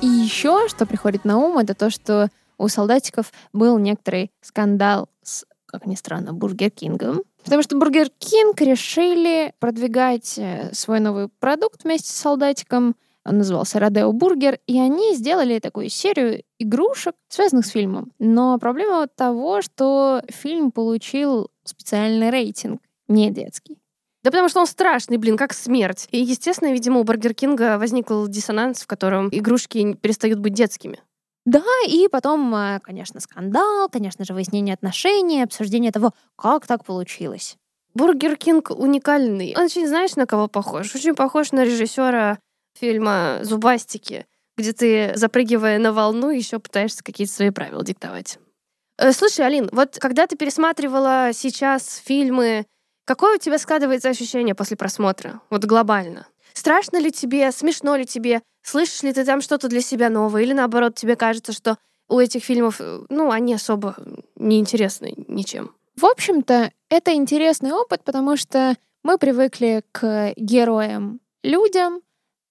И 0.00 0.06
еще, 0.06 0.68
что 0.68 0.86
приходит 0.86 1.24
на 1.24 1.38
ум, 1.38 1.58
это 1.58 1.74
то, 1.74 1.88
что 1.88 2.30
у 2.58 2.66
солдатиков 2.66 3.32
был 3.52 3.78
некоторый 3.78 4.32
скандал 4.40 5.08
с, 5.22 5.46
как 5.66 5.86
ни 5.86 5.94
странно, 5.94 6.32
Burger 6.32 6.70
King 6.70 7.00
ом, 7.00 7.22
Потому 7.44 7.62
что 7.62 7.76
Burger 7.76 8.08
King 8.18 8.60
решили 8.62 9.52
продвигать 9.58 10.38
э, 10.38 10.70
свой 10.72 11.00
новый 11.00 11.28
продукт 11.28 11.84
вместе 11.84 12.08
с 12.08 12.16
солдатиком. 12.16 12.96
Он 13.26 13.38
назывался 13.38 13.78
Rodeo 13.78 14.12
Burger, 14.12 14.58
и 14.66 14.78
они 14.78 15.14
сделали 15.14 15.58
такую 15.58 15.88
серию 15.88 16.42
игрушек, 16.58 17.14
связанных 17.28 17.66
с 17.66 17.70
фильмом. 17.70 18.12
Но 18.18 18.58
проблема 18.58 19.06
того, 19.06 19.62
что 19.62 20.22
фильм 20.28 20.72
получил 20.72 21.50
специальный 21.64 22.30
рейтинг, 22.30 22.80
не 23.08 23.30
детский. 23.30 23.78
Да 24.22 24.30
потому 24.30 24.48
что 24.48 24.60
он 24.60 24.66
страшный, 24.66 25.18
блин, 25.18 25.36
как 25.36 25.52
смерть. 25.52 26.08
И, 26.10 26.18
естественно, 26.18 26.72
видимо, 26.72 27.00
у 27.00 27.04
Burger 27.04 27.34
King 27.34 27.69
а 27.69 27.78
возникл 27.78 28.26
диссонанс, 28.26 28.80
в 28.80 28.86
котором 28.86 29.28
игрушки 29.30 29.94
перестают 30.00 30.38
быть 30.38 30.54
детскими. 30.54 31.00
Да, 31.44 31.62
и 31.86 32.08
потом, 32.08 32.54
э, 32.54 32.80
конечно, 32.80 33.20
скандал, 33.20 33.88
конечно 33.90 34.24
же, 34.24 34.32
выяснение 34.32 34.74
отношений, 34.74 35.42
обсуждение 35.42 35.92
того, 35.92 36.12
как 36.36 36.66
так 36.66 36.84
получилось. 36.84 37.56
Burger 37.94 38.36
King 38.36 38.70
уникальный. 38.70 39.54
Он 39.56 39.64
очень, 39.64 39.86
знаешь, 39.86 40.16
на 40.16 40.26
кого 40.26 40.48
похож? 40.48 40.94
Очень 40.94 41.14
похож 41.14 41.52
на 41.52 41.64
режиссера 41.64 42.38
фильма 42.78 43.40
«Зубастики», 43.42 44.26
где 44.56 44.72
ты, 44.72 45.12
запрыгивая 45.16 45.78
на 45.78 45.92
волну, 45.92 46.30
еще 46.30 46.58
пытаешься 46.58 47.04
какие-то 47.04 47.32
свои 47.32 47.50
правила 47.50 47.84
диктовать. 47.84 48.38
Э, 48.98 49.12
слушай, 49.12 49.44
Алин, 49.44 49.68
вот 49.72 49.98
когда 50.00 50.26
ты 50.26 50.36
пересматривала 50.36 51.30
сейчас 51.32 51.96
фильмы, 52.04 52.66
какое 53.04 53.36
у 53.36 53.38
тебя 53.38 53.58
складывается 53.58 54.08
ощущение 54.08 54.54
после 54.54 54.76
просмотра? 54.76 55.40
Вот 55.50 55.64
глобально. 55.64 56.26
Страшно 56.52 56.98
ли 56.98 57.10
тебе, 57.10 57.50
смешно 57.52 57.96
ли 57.96 58.06
тебе? 58.06 58.42
Слышишь 58.64 59.02
ли 59.02 59.12
ты 59.12 59.24
там 59.24 59.42
что-то 59.42 59.68
для 59.68 59.82
себя 59.82 60.08
новое? 60.08 60.42
Или 60.42 60.54
наоборот, 60.54 60.94
тебе 60.94 61.16
кажется, 61.16 61.52
что 61.52 61.76
у 62.08 62.18
этих 62.18 62.42
фильмов, 62.42 62.80
э, 62.80 63.02
ну, 63.10 63.30
они 63.30 63.54
особо 63.54 63.94
не 64.36 64.58
интересны 64.58 65.14
ничем? 65.28 65.72
В 65.96 66.06
общем-то, 66.06 66.72
это 66.88 67.14
интересный 67.14 67.72
опыт, 67.72 68.02
потому 68.04 68.36
что 68.36 68.76
мы 69.02 69.18
привыкли 69.18 69.84
к 69.92 70.32
героям, 70.36 71.20
людям, 71.42 72.00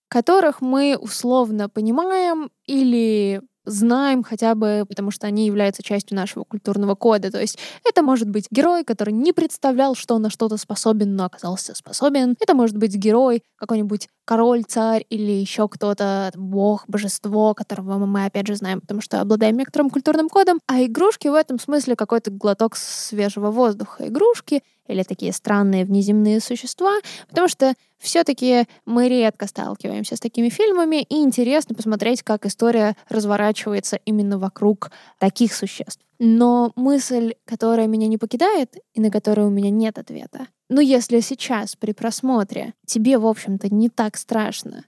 которых 0.07 0.61
мы 0.61 0.97
условно 0.99 1.67
понимаем 1.67 2.51
или 2.67 3.41
знаем 3.65 4.23
хотя 4.23 4.55
бы, 4.55 4.85
потому 4.87 5.11
что 5.11 5.27
они 5.27 5.45
являются 5.45 5.83
частью 5.83 6.15
нашего 6.15 6.43
культурного 6.43 6.95
кода. 6.95 7.31
То 7.31 7.39
есть 7.39 7.57
это 7.87 8.01
может 8.01 8.29
быть 8.29 8.47
герой, 8.51 8.83
который 8.83 9.13
не 9.13 9.33
представлял, 9.33 9.95
что 9.95 10.15
он 10.15 10.23
на 10.23 10.29
что-то 10.29 10.57
способен, 10.57 11.15
но 11.15 11.25
оказался 11.25 11.75
способен. 11.75 12.35
Это 12.39 12.53
может 12.53 12.77
быть 12.77 12.95
герой, 12.95 13.43
какой-нибудь 13.57 14.09
король, 14.25 14.63
царь 14.63 15.05
или 15.09 15.31
еще 15.31 15.67
кто-то, 15.67 16.31
бог, 16.35 16.85
божество, 16.87 17.53
которого 17.53 18.05
мы 18.05 18.25
опять 18.25 18.47
же 18.47 18.55
знаем, 18.55 18.81
потому 18.81 19.01
что 19.01 19.21
обладаем 19.21 19.57
некоторым 19.57 19.89
культурным 19.89 20.29
кодом. 20.29 20.59
А 20.67 20.83
игрушки 20.83 21.27
в 21.27 21.33
этом 21.33 21.59
смысле 21.59 21.95
какой-то 21.95 22.31
глоток 22.31 22.75
свежего 22.75 23.51
воздуха. 23.51 24.07
Игрушки 24.07 24.61
или 24.87 25.03
такие 25.03 25.33
странные 25.33 25.85
внеземные 25.85 26.39
существа, 26.39 26.99
потому 27.29 27.47
что 27.47 27.73
все-таки 27.97 28.65
мы 28.85 29.07
редко 29.07 29.47
сталкиваемся 29.47 30.15
с 30.15 30.19
такими 30.19 30.49
фильмами, 30.49 31.03
и 31.03 31.15
интересно 31.21 31.75
посмотреть, 31.75 32.21
как 32.21 32.45
история 32.45 32.95
разворачивается 33.09 33.97
именно 34.05 34.37
вокруг 34.37 34.91
таких 35.19 35.53
существ. 35.53 36.01
Но 36.19 36.73
мысль, 36.75 37.35
которая 37.45 37.87
меня 37.87 38.07
не 38.07 38.17
покидает 38.17 38.75
и 38.93 39.01
на 39.01 39.09
которую 39.09 39.47
у 39.47 39.51
меня 39.51 39.69
нет 39.69 39.97
ответа, 39.97 40.47
ну 40.69 40.81
если 40.81 41.19
сейчас 41.19 41.75
при 41.75 41.93
просмотре 41.93 42.73
тебе, 42.85 43.17
в 43.17 43.25
общем-то, 43.25 43.73
не 43.73 43.89
так 43.89 44.17
страшно, 44.17 44.85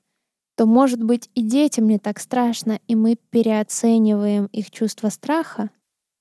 то, 0.55 0.65
может 0.65 1.03
быть, 1.03 1.29
и 1.35 1.41
детям 1.41 1.87
не 1.87 1.99
так 1.99 2.19
страшно, 2.19 2.79
и 2.87 2.95
мы 2.95 3.17
переоцениваем 3.29 4.45
их 4.47 4.71
чувство 4.71 5.09
страха, 5.09 5.69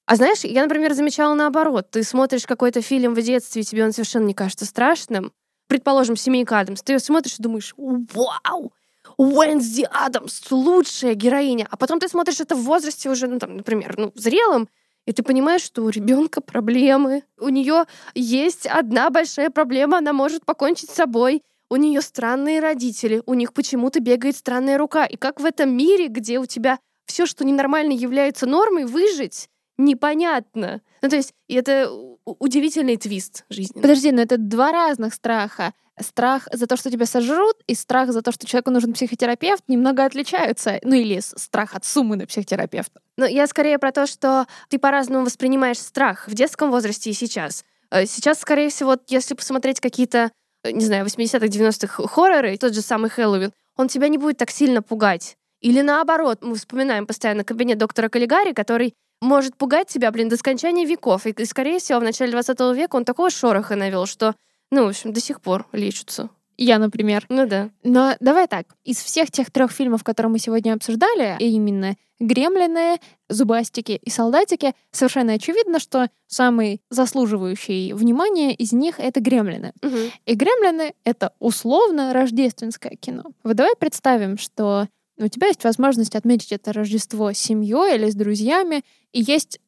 а 0.06 0.16
знаешь, 0.16 0.44
я, 0.44 0.62
например, 0.62 0.92
замечала 0.92 1.34
наоборот. 1.34 1.90
Ты 1.90 2.02
смотришь 2.02 2.46
какой-то 2.46 2.82
фильм 2.82 3.14
в 3.14 3.22
детстве, 3.22 3.62
и 3.62 3.64
тебе 3.64 3.84
он 3.84 3.92
совершенно 3.92 4.26
не 4.26 4.34
кажется 4.34 4.66
страшным. 4.66 5.32
Предположим, 5.66 6.16
«Семейка 6.16 6.60
Адамс». 6.60 6.82
Ты 6.82 6.94
ее 6.94 6.98
смотришь 6.98 7.38
и 7.38 7.42
думаешь, 7.42 7.74
вау, 7.76 8.72
Уэнсди 9.16 9.88
Адамс, 9.90 10.50
лучшая 10.50 11.14
героиня. 11.14 11.66
А 11.70 11.76
потом 11.76 12.00
ты 12.00 12.08
смотришь 12.08 12.40
это 12.40 12.54
в 12.54 12.62
возрасте 12.64 13.08
уже, 13.08 13.26
ну, 13.28 13.38
там, 13.38 13.56
например, 13.56 13.94
ну, 13.96 14.12
зрелым, 14.14 14.68
и 15.06 15.12
ты 15.12 15.22
понимаешь, 15.22 15.62
что 15.62 15.82
у 15.82 15.88
ребенка 15.88 16.40
проблемы. 16.40 17.24
У 17.38 17.48
нее 17.48 17.84
есть 18.14 18.66
одна 18.66 19.10
большая 19.10 19.50
проблема, 19.50 19.98
она 19.98 20.12
может 20.12 20.44
покончить 20.44 20.90
с 20.90 20.94
собой. 20.94 21.42
У 21.70 21.76
нее 21.76 22.00
странные 22.02 22.60
родители, 22.60 23.22
у 23.26 23.34
них 23.34 23.52
почему-то 23.52 24.00
бегает 24.00 24.36
странная 24.36 24.78
рука. 24.78 25.06
И 25.06 25.16
как 25.16 25.40
в 25.40 25.44
этом 25.44 25.74
мире, 25.74 26.08
где 26.08 26.38
у 26.38 26.46
тебя 26.46 26.78
все, 27.06 27.26
что 27.26 27.44
ненормально 27.44 27.92
является 27.92 28.46
нормой, 28.46 28.84
выжить, 28.84 29.48
непонятно. 29.78 30.80
Ну, 31.02 31.08
то 31.08 31.16
есть, 31.16 31.32
это 31.48 31.90
удивительный 32.24 32.96
твист 32.96 33.44
жизни. 33.50 33.80
Подожди, 33.80 34.12
но 34.12 34.22
это 34.22 34.38
два 34.38 34.72
разных 34.72 35.14
страха. 35.14 35.72
Страх 36.00 36.48
за 36.52 36.66
то, 36.66 36.76
что 36.76 36.90
тебя 36.90 37.06
сожрут, 37.06 37.56
и 37.66 37.74
страх 37.74 38.12
за 38.12 38.22
то, 38.22 38.32
что 38.32 38.46
человеку 38.46 38.70
нужен 38.70 38.94
психотерапевт, 38.94 39.62
немного 39.68 40.04
отличаются. 40.04 40.80
Ну, 40.82 40.94
или 40.94 41.20
страх 41.20 41.74
от 41.74 41.84
суммы 41.84 42.16
на 42.16 42.26
психотерапевта. 42.26 43.00
Ну, 43.16 43.26
я 43.26 43.46
скорее 43.46 43.78
про 43.78 43.92
то, 43.92 44.06
что 44.06 44.46
ты 44.68 44.78
по-разному 44.78 45.24
воспринимаешь 45.24 45.78
страх 45.78 46.26
в 46.26 46.34
детском 46.34 46.70
возрасте 46.70 47.10
и 47.10 47.12
сейчас. 47.12 47.64
Э, 47.90 48.06
сейчас, 48.06 48.40
скорее 48.40 48.70
всего, 48.70 48.96
если 49.08 49.34
посмотреть 49.34 49.80
какие-то, 49.80 50.32
э, 50.64 50.72
не 50.72 50.84
знаю, 50.84 51.04
80-х, 51.04 51.46
90-х 51.46 52.08
хорроры, 52.08 52.56
тот 52.56 52.74
же 52.74 52.80
самый 52.80 53.10
Хэллоуин, 53.10 53.52
он 53.76 53.88
тебя 53.88 54.08
не 54.08 54.18
будет 54.18 54.38
так 54.38 54.50
сильно 54.50 54.82
пугать. 54.82 55.36
Или 55.60 55.80
наоборот, 55.80 56.38
мы 56.42 56.56
вспоминаем 56.56 57.06
постоянно 57.06 57.44
кабинет 57.44 57.78
доктора 57.78 58.08
Каллигари, 58.08 58.52
который 58.52 58.94
может 59.24 59.56
пугать 59.56 59.88
тебя, 59.88 60.10
блин, 60.10 60.28
до 60.28 60.36
скончания 60.36 60.86
веков. 60.86 61.26
И, 61.26 61.30
и 61.30 61.44
скорее 61.44 61.78
всего, 61.78 61.98
в 61.98 62.04
начале 62.04 62.30
20 62.30 62.58
века 62.76 62.96
он 62.96 63.04
такого 63.04 63.30
шороха 63.30 63.74
навел, 63.74 64.06
что, 64.06 64.34
ну, 64.70 64.84
в 64.84 64.88
общем, 64.88 65.12
до 65.12 65.20
сих 65.20 65.40
пор 65.40 65.66
лечится. 65.72 66.30
Я, 66.56 66.78
например. 66.78 67.26
Ну 67.28 67.46
да. 67.46 67.70
Но 67.82 68.14
давай 68.20 68.46
так. 68.46 68.66
Из 68.84 68.98
всех 68.98 69.30
тех 69.30 69.50
трех 69.50 69.72
фильмов, 69.72 70.04
которые 70.04 70.30
мы 70.30 70.38
сегодня 70.38 70.72
обсуждали, 70.74 71.36
и 71.40 71.48
именно 71.50 71.96
«Гремлины», 72.20 73.00
«Зубастики» 73.28 73.98
и 74.02 74.10
«Солдатики», 74.10 74.72
совершенно 74.92 75.32
очевидно, 75.32 75.80
что 75.80 76.08
самый 76.28 76.80
заслуживающий 76.90 77.92
внимания 77.92 78.54
из 78.54 78.72
них— 78.72 78.96
это 79.00 79.20
«Гремлины». 79.20 79.72
Угу. 79.82 79.96
И 80.26 80.34
«Гремлины»— 80.34 80.94
это 81.04 81.32
условно 81.40 82.12
рождественское 82.12 82.96
кино. 83.00 83.24
Вот 83.42 83.56
давай 83.56 83.74
представим, 83.76 84.38
что 84.38 84.86
у 85.18 85.28
тебя 85.28 85.48
есть 85.48 85.64
возможность 85.64 86.16
отметить 86.16 86.52
это 86.52 86.72
Рождество 86.72 87.32
с 87.32 87.38
семьей 87.38 87.96
или 87.96 88.10
с 88.10 88.14
друзьями, 88.14 88.84
и 89.12 89.20
есть 89.20 89.60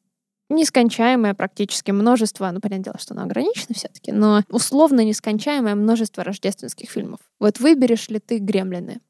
нескончаемое 0.48 1.34
практически 1.34 1.90
множество, 1.90 2.50
ну, 2.50 2.60
понятное 2.60 2.84
дело, 2.84 2.98
что 2.98 3.14
оно 3.14 3.24
ограничено 3.24 3.74
все 3.74 3.88
таки 3.88 4.12
но 4.12 4.42
условно 4.48 5.04
нескончаемое 5.04 5.74
множество 5.74 6.24
рождественских 6.24 6.90
фильмов. 6.90 7.20
Вот 7.40 7.58
выберешь 7.58 8.08
ли 8.08 8.20
ты 8.20 8.38
«Гремлины»? 8.38 9.00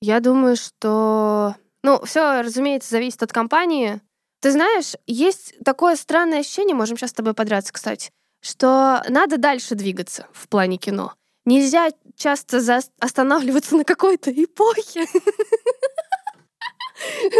Я 0.00 0.20
думаю, 0.20 0.56
что... 0.56 1.54
Ну, 1.82 2.04
все, 2.04 2.42
разумеется, 2.42 2.90
зависит 2.90 3.22
от 3.22 3.32
компании. 3.32 4.00
Ты 4.40 4.50
знаешь, 4.52 4.94
есть 5.06 5.54
такое 5.64 5.96
странное 5.96 6.40
ощущение, 6.40 6.74
можем 6.74 6.96
сейчас 6.96 7.10
с 7.10 7.14
тобой 7.14 7.34
подраться, 7.34 7.72
кстати, 7.72 8.10
что 8.40 9.02
надо 9.08 9.38
дальше 9.38 9.74
двигаться 9.74 10.26
в 10.32 10.48
плане 10.48 10.76
кино. 10.76 11.14
Нельзя 11.44 11.90
часто 12.16 12.58
останавливаться 13.00 13.76
на 13.76 13.84
какой-то 13.84 14.30
эпохе. 14.30 15.06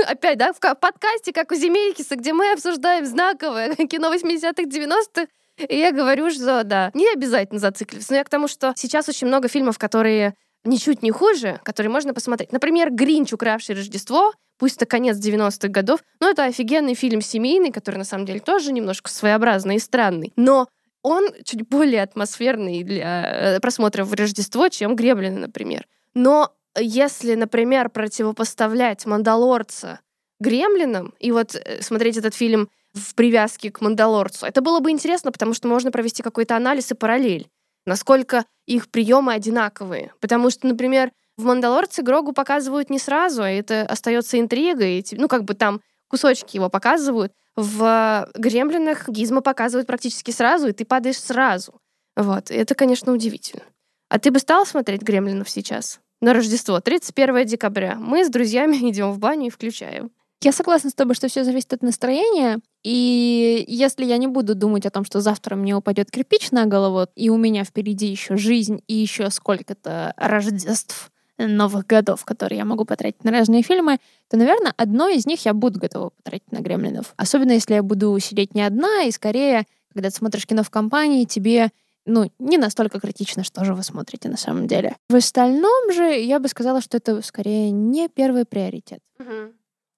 Опять, 0.06 0.38
да, 0.38 0.52
в 0.52 0.58
подкасте, 0.58 1.32
как 1.32 1.52
у 1.52 1.54
Земелькиса, 1.54 2.16
где 2.16 2.32
мы 2.32 2.52
обсуждаем 2.52 3.06
знаковое 3.06 3.74
кино 3.76 4.14
80-х, 4.14 4.64
90-х, 4.64 5.26
и 5.68 5.78
я 5.78 5.92
говорю, 5.92 6.30
что 6.30 6.64
да, 6.64 6.90
не 6.94 7.10
обязательно 7.12 7.60
зацикливаться. 7.60 8.12
Но 8.12 8.18
я 8.18 8.24
к 8.24 8.28
тому, 8.28 8.48
что 8.48 8.72
сейчас 8.76 9.08
очень 9.08 9.28
много 9.28 9.48
фильмов, 9.48 9.78
которые 9.78 10.34
ничуть 10.64 11.02
не 11.02 11.10
хуже, 11.10 11.60
которые 11.62 11.92
можно 11.92 12.12
посмотреть. 12.12 12.52
Например, 12.52 12.90
«Гринч, 12.90 13.32
укравший 13.32 13.76
Рождество», 13.76 14.32
пусть 14.58 14.76
это 14.76 14.86
конец 14.86 15.18
90-х 15.18 15.68
годов, 15.68 16.00
но 16.20 16.30
это 16.30 16.44
офигенный 16.44 16.94
фильм 16.94 17.20
семейный, 17.20 17.70
который 17.70 17.96
на 17.96 18.04
самом 18.04 18.26
деле 18.26 18.40
тоже 18.40 18.72
немножко 18.72 19.10
своеобразный 19.10 19.76
и 19.76 19.80
странный. 19.80 20.32
Но 20.36 20.68
он 21.04 21.28
чуть 21.44 21.68
более 21.68 22.02
атмосферный 22.02 22.82
для 22.82 23.56
э, 23.56 23.60
просмотра 23.60 24.04
в 24.04 24.14
Рождество, 24.14 24.68
чем 24.70 24.96
«Гремлины», 24.96 25.38
например. 25.38 25.86
Но 26.14 26.56
если, 26.76 27.34
например, 27.34 27.90
противопоставлять 27.90 29.04
«Мандалорца» 29.04 30.00
«Гремлинам» 30.40 31.14
и 31.20 31.30
вот 31.30 31.54
э, 31.54 31.82
смотреть 31.82 32.16
этот 32.16 32.34
фильм 32.34 32.70
в 32.94 33.14
привязке 33.14 33.70
к 33.70 33.82
«Мандалорцу», 33.82 34.46
это 34.46 34.62
было 34.62 34.80
бы 34.80 34.90
интересно, 34.90 35.30
потому 35.30 35.52
что 35.52 35.68
можно 35.68 35.92
провести 35.92 36.22
какой-то 36.22 36.56
анализ 36.56 36.90
и 36.90 36.94
параллель, 36.94 37.48
насколько 37.84 38.46
их 38.64 38.88
приемы 38.88 39.34
одинаковые. 39.34 40.10
Потому 40.20 40.48
что, 40.48 40.66
например, 40.66 41.12
в 41.36 41.44
«Мандалорце» 41.44 42.00
Грогу 42.00 42.32
показывают 42.32 42.88
не 42.88 42.98
сразу, 42.98 43.42
а 43.42 43.50
это 43.50 43.82
остается 43.82 44.40
интригой. 44.40 45.04
Ну, 45.12 45.28
как 45.28 45.44
бы 45.44 45.52
там 45.52 45.82
кусочки 46.08 46.56
его 46.56 46.70
показывают. 46.70 47.34
В 47.56 48.28
«Гремлинах» 48.34 49.08
Гизма 49.08 49.40
показывают 49.40 49.86
практически 49.86 50.30
сразу, 50.30 50.68
и 50.68 50.72
ты 50.72 50.84
падаешь 50.84 51.20
сразу. 51.20 51.80
Вот. 52.16 52.50
И 52.50 52.54
это, 52.54 52.74
конечно, 52.74 53.12
удивительно. 53.12 53.62
А 54.08 54.18
ты 54.18 54.30
бы 54.30 54.38
стал 54.38 54.66
смотреть 54.66 55.02
«Гремлинов» 55.02 55.48
сейчас? 55.48 56.00
на 56.24 56.32
Рождество, 56.32 56.80
31 56.80 57.44
декабря. 57.44 57.96
Мы 57.96 58.24
с 58.24 58.30
друзьями 58.30 58.76
идем 58.90 59.12
в 59.12 59.18
баню 59.18 59.46
и 59.46 59.50
включаем. 59.50 60.10
Я 60.42 60.52
согласна 60.52 60.90
с 60.90 60.94
тобой, 60.94 61.14
что 61.14 61.28
все 61.28 61.42
зависит 61.44 61.72
от 61.72 61.82
настроения. 61.82 62.60
И 62.82 63.64
если 63.66 64.04
я 64.04 64.18
не 64.18 64.26
буду 64.26 64.54
думать 64.54 64.84
о 64.84 64.90
том, 64.90 65.04
что 65.04 65.20
завтра 65.20 65.56
мне 65.56 65.74
упадет 65.74 66.10
кирпич 66.10 66.50
на 66.50 66.66
голову, 66.66 67.08
и 67.14 67.30
у 67.30 67.36
меня 67.38 67.64
впереди 67.64 68.08
еще 68.08 68.36
жизнь 68.36 68.82
и 68.86 68.94
еще 68.94 69.30
сколько-то 69.30 70.12
Рождеств, 70.16 71.10
новых 71.38 71.86
годов, 71.86 72.24
которые 72.24 72.58
я 72.58 72.64
могу 72.64 72.84
потратить 72.84 73.24
на 73.24 73.30
разные 73.30 73.62
фильмы, 73.62 73.98
то, 74.28 74.36
наверное, 74.36 74.72
одно 74.76 75.08
из 75.08 75.26
них 75.26 75.44
я 75.44 75.54
буду 75.54 75.80
готова 75.80 76.10
потратить 76.10 76.52
на 76.52 76.58
гремлинов. 76.58 77.14
Особенно 77.16 77.52
если 77.52 77.74
я 77.74 77.82
буду 77.82 78.18
сидеть 78.20 78.54
не 78.54 78.62
одна, 78.62 79.04
и 79.04 79.10
скорее, 79.10 79.66
когда 79.92 80.10
ты 80.10 80.16
смотришь 80.16 80.46
кино 80.46 80.62
в 80.62 80.70
компании, 80.70 81.24
тебе 81.24 81.70
ну, 82.06 82.30
не 82.38 82.58
настолько 82.58 83.00
критично, 83.00 83.44
что 83.44 83.64
же 83.64 83.74
вы 83.74 83.82
смотрите 83.82 84.28
на 84.28 84.36
самом 84.36 84.66
деле. 84.66 84.96
В 85.08 85.14
остальном 85.14 85.92
же 85.92 86.04
я 86.04 86.38
бы 86.38 86.48
сказала, 86.48 86.80
что 86.80 86.98
это 86.98 87.22
скорее 87.22 87.70
не 87.70 88.08
первый 88.08 88.44
приоритет. 88.44 89.00
Угу. 89.18 89.54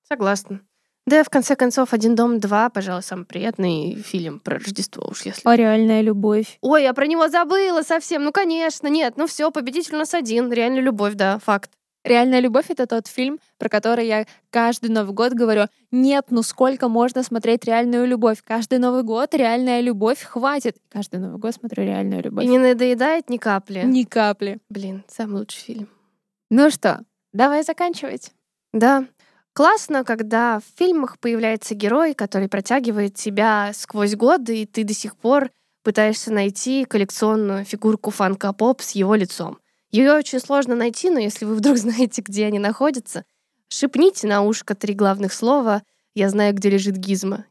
Согласна. 0.09 0.61
Да, 1.07 1.23
в 1.23 1.31
конце 1.31 1.55
концов, 1.55 1.93
«Один 1.93 2.17
дом 2.17 2.39
2», 2.39 2.71
пожалуй, 2.71 3.03
самый 3.03 3.27
приятный 3.27 3.95
фильм 3.95 4.41
про 4.41 4.59
Рождество, 4.59 5.07
уж 5.09 5.23
если... 5.23 5.43
А 5.45 5.55
реальная 5.55 6.01
любовь? 6.01 6.59
Ой, 6.63 6.83
я 6.83 6.93
про 6.95 7.07
него 7.07 7.29
забыла 7.29 7.83
совсем. 7.83 8.25
Ну, 8.25 8.33
конечно, 8.33 8.89
нет. 8.89 9.15
Ну 9.17 9.29
все, 9.29 9.53
победитель 9.53 9.95
у 9.95 9.99
нас 9.99 10.15
один. 10.15 10.53
Реальная 10.53 10.83
любовь, 10.83 11.15
да, 11.15 11.39
факт. 11.39 11.71
«Реальная 12.07 12.39
любовь»— 12.39 12.67
это 12.69 12.87
тот 12.87 13.09
фильм, 13.09 13.41
про 13.59 13.69
который 13.69 14.07
я 14.07 14.27
каждый 14.51 14.91
Новый 14.91 15.13
год 15.13 15.33
говорю, 15.33 15.67
нет, 15.91 16.27
ну 16.31 16.43
сколько 16.43 16.89
можно 16.89 17.25
смотреть 17.25 17.65
«Реальную 17.65 18.07
любовь»? 18.07 18.45
Каждый 18.45 18.79
Новый 18.79 19.03
год 19.03 19.35
«Реальная 19.35 19.81
любовь» 19.81 20.23
хватит. 20.23 20.77
Каждый 20.89 21.19
Новый 21.19 21.41
год 21.41 21.55
смотрю 21.55 21.83
«Реальную 21.83 22.23
любовь». 22.23 22.45
И 22.45 22.49
не 22.49 22.59
надоедает 22.59 23.29
ни 23.29 23.39
капли? 23.39 23.83
Ни 23.85 24.05
капли. 24.05 24.59
Блин, 24.71 25.03
самый 25.09 25.41
лучший 25.41 25.63
фильм. 25.63 25.89
Ну 26.49 26.71
что, 26.71 27.01
давай 27.33 27.65
заканчивать. 27.65 28.31
Да. 28.73 29.07
Классно, 29.57 30.05
когда 30.05 30.61
в 30.61 30.65
фильмах 30.79 31.19
появляется 31.19 31.75
герой, 31.75 32.13
который 32.13 32.47
протягивает 32.47 33.15
тебя 33.15 33.71
сквозь 33.73 34.15
годы, 34.15 34.61
и 34.61 34.67
ты 34.67 34.85
до 34.85 34.93
сих 34.93 35.17
пор 35.17 35.51
пытаешься 35.83 36.31
найти 36.31 36.85
коллекционную 36.85 37.65
фигурку 37.65 38.11
фанка 38.11 38.53
поп 38.53 38.83
с 38.83 38.91
его 38.91 39.15
лицом. 39.15 39.59
Ее 39.91 40.13
очень 40.13 40.41
сложно 40.41 40.75
найти, 40.75 41.09
но 41.09 41.19
если 41.19 41.47
вы 41.47 41.55
вдруг 41.55 41.77
знаете, 41.79 42.21
где 42.21 42.45
они 42.45 42.59
находятся, 42.59 43.25
шепните 43.71 44.27
на 44.27 44.43
ушко 44.43 44.75
три 44.75 44.93
главных 44.93 45.33
слова 45.33 45.83
«Я 46.15 46.29
знаю, 46.29 46.53
где 46.53 46.69
лежит 46.69 46.99
гизма». 46.99 47.47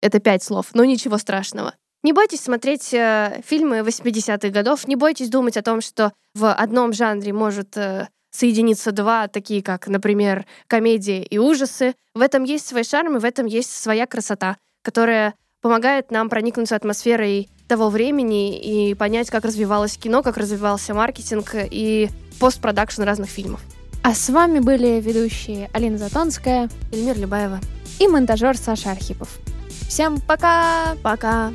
Это 0.00 0.18
пять 0.18 0.42
слов, 0.42 0.70
но 0.72 0.86
ничего 0.86 1.18
страшного. 1.18 1.74
Не 2.04 2.14
бойтесь 2.14 2.40
смотреть 2.40 2.94
э, 2.94 3.42
фильмы 3.44 3.80
80-х 3.80 4.48
годов, 4.48 4.88
не 4.88 4.96
бойтесь 4.96 5.28
думать 5.28 5.58
о 5.58 5.62
том, 5.62 5.82
что 5.82 6.14
в 6.32 6.50
одном 6.50 6.94
жанре 6.94 7.34
может 7.34 7.76
э, 7.76 8.08
соединиться 8.36 8.92
два, 8.92 9.28
такие 9.28 9.62
как, 9.62 9.88
например, 9.88 10.46
комедии 10.66 11.22
и 11.22 11.38
ужасы. 11.38 11.94
В 12.14 12.20
этом 12.20 12.44
есть 12.44 12.66
свой 12.66 12.84
шарм, 12.84 13.16
и 13.16 13.20
в 13.20 13.24
этом 13.24 13.46
есть 13.46 13.70
своя 13.70 14.06
красота, 14.06 14.56
которая 14.82 15.34
помогает 15.62 16.10
нам 16.10 16.28
проникнуться 16.28 16.76
атмосферой 16.76 17.48
того 17.66 17.88
времени 17.88 18.58
и 18.58 18.94
понять, 18.94 19.30
как 19.30 19.44
развивалось 19.44 19.96
кино, 19.96 20.22
как 20.22 20.36
развивался 20.36 20.94
маркетинг 20.94 21.50
и 21.54 22.08
постпродакшн 22.38 23.02
разных 23.02 23.28
фильмов. 23.28 23.60
А 24.02 24.14
с 24.14 24.28
вами 24.28 24.60
были 24.60 25.00
ведущие 25.00 25.68
Алина 25.72 25.98
Затонская, 25.98 26.68
Эльмир 26.92 27.18
Любаева 27.18 27.58
и 27.98 28.06
монтажер 28.06 28.56
Саша 28.56 28.92
Архипов. 28.92 29.38
Всем 29.88 30.20
пока! 30.20 30.96
Пока! 31.02 31.50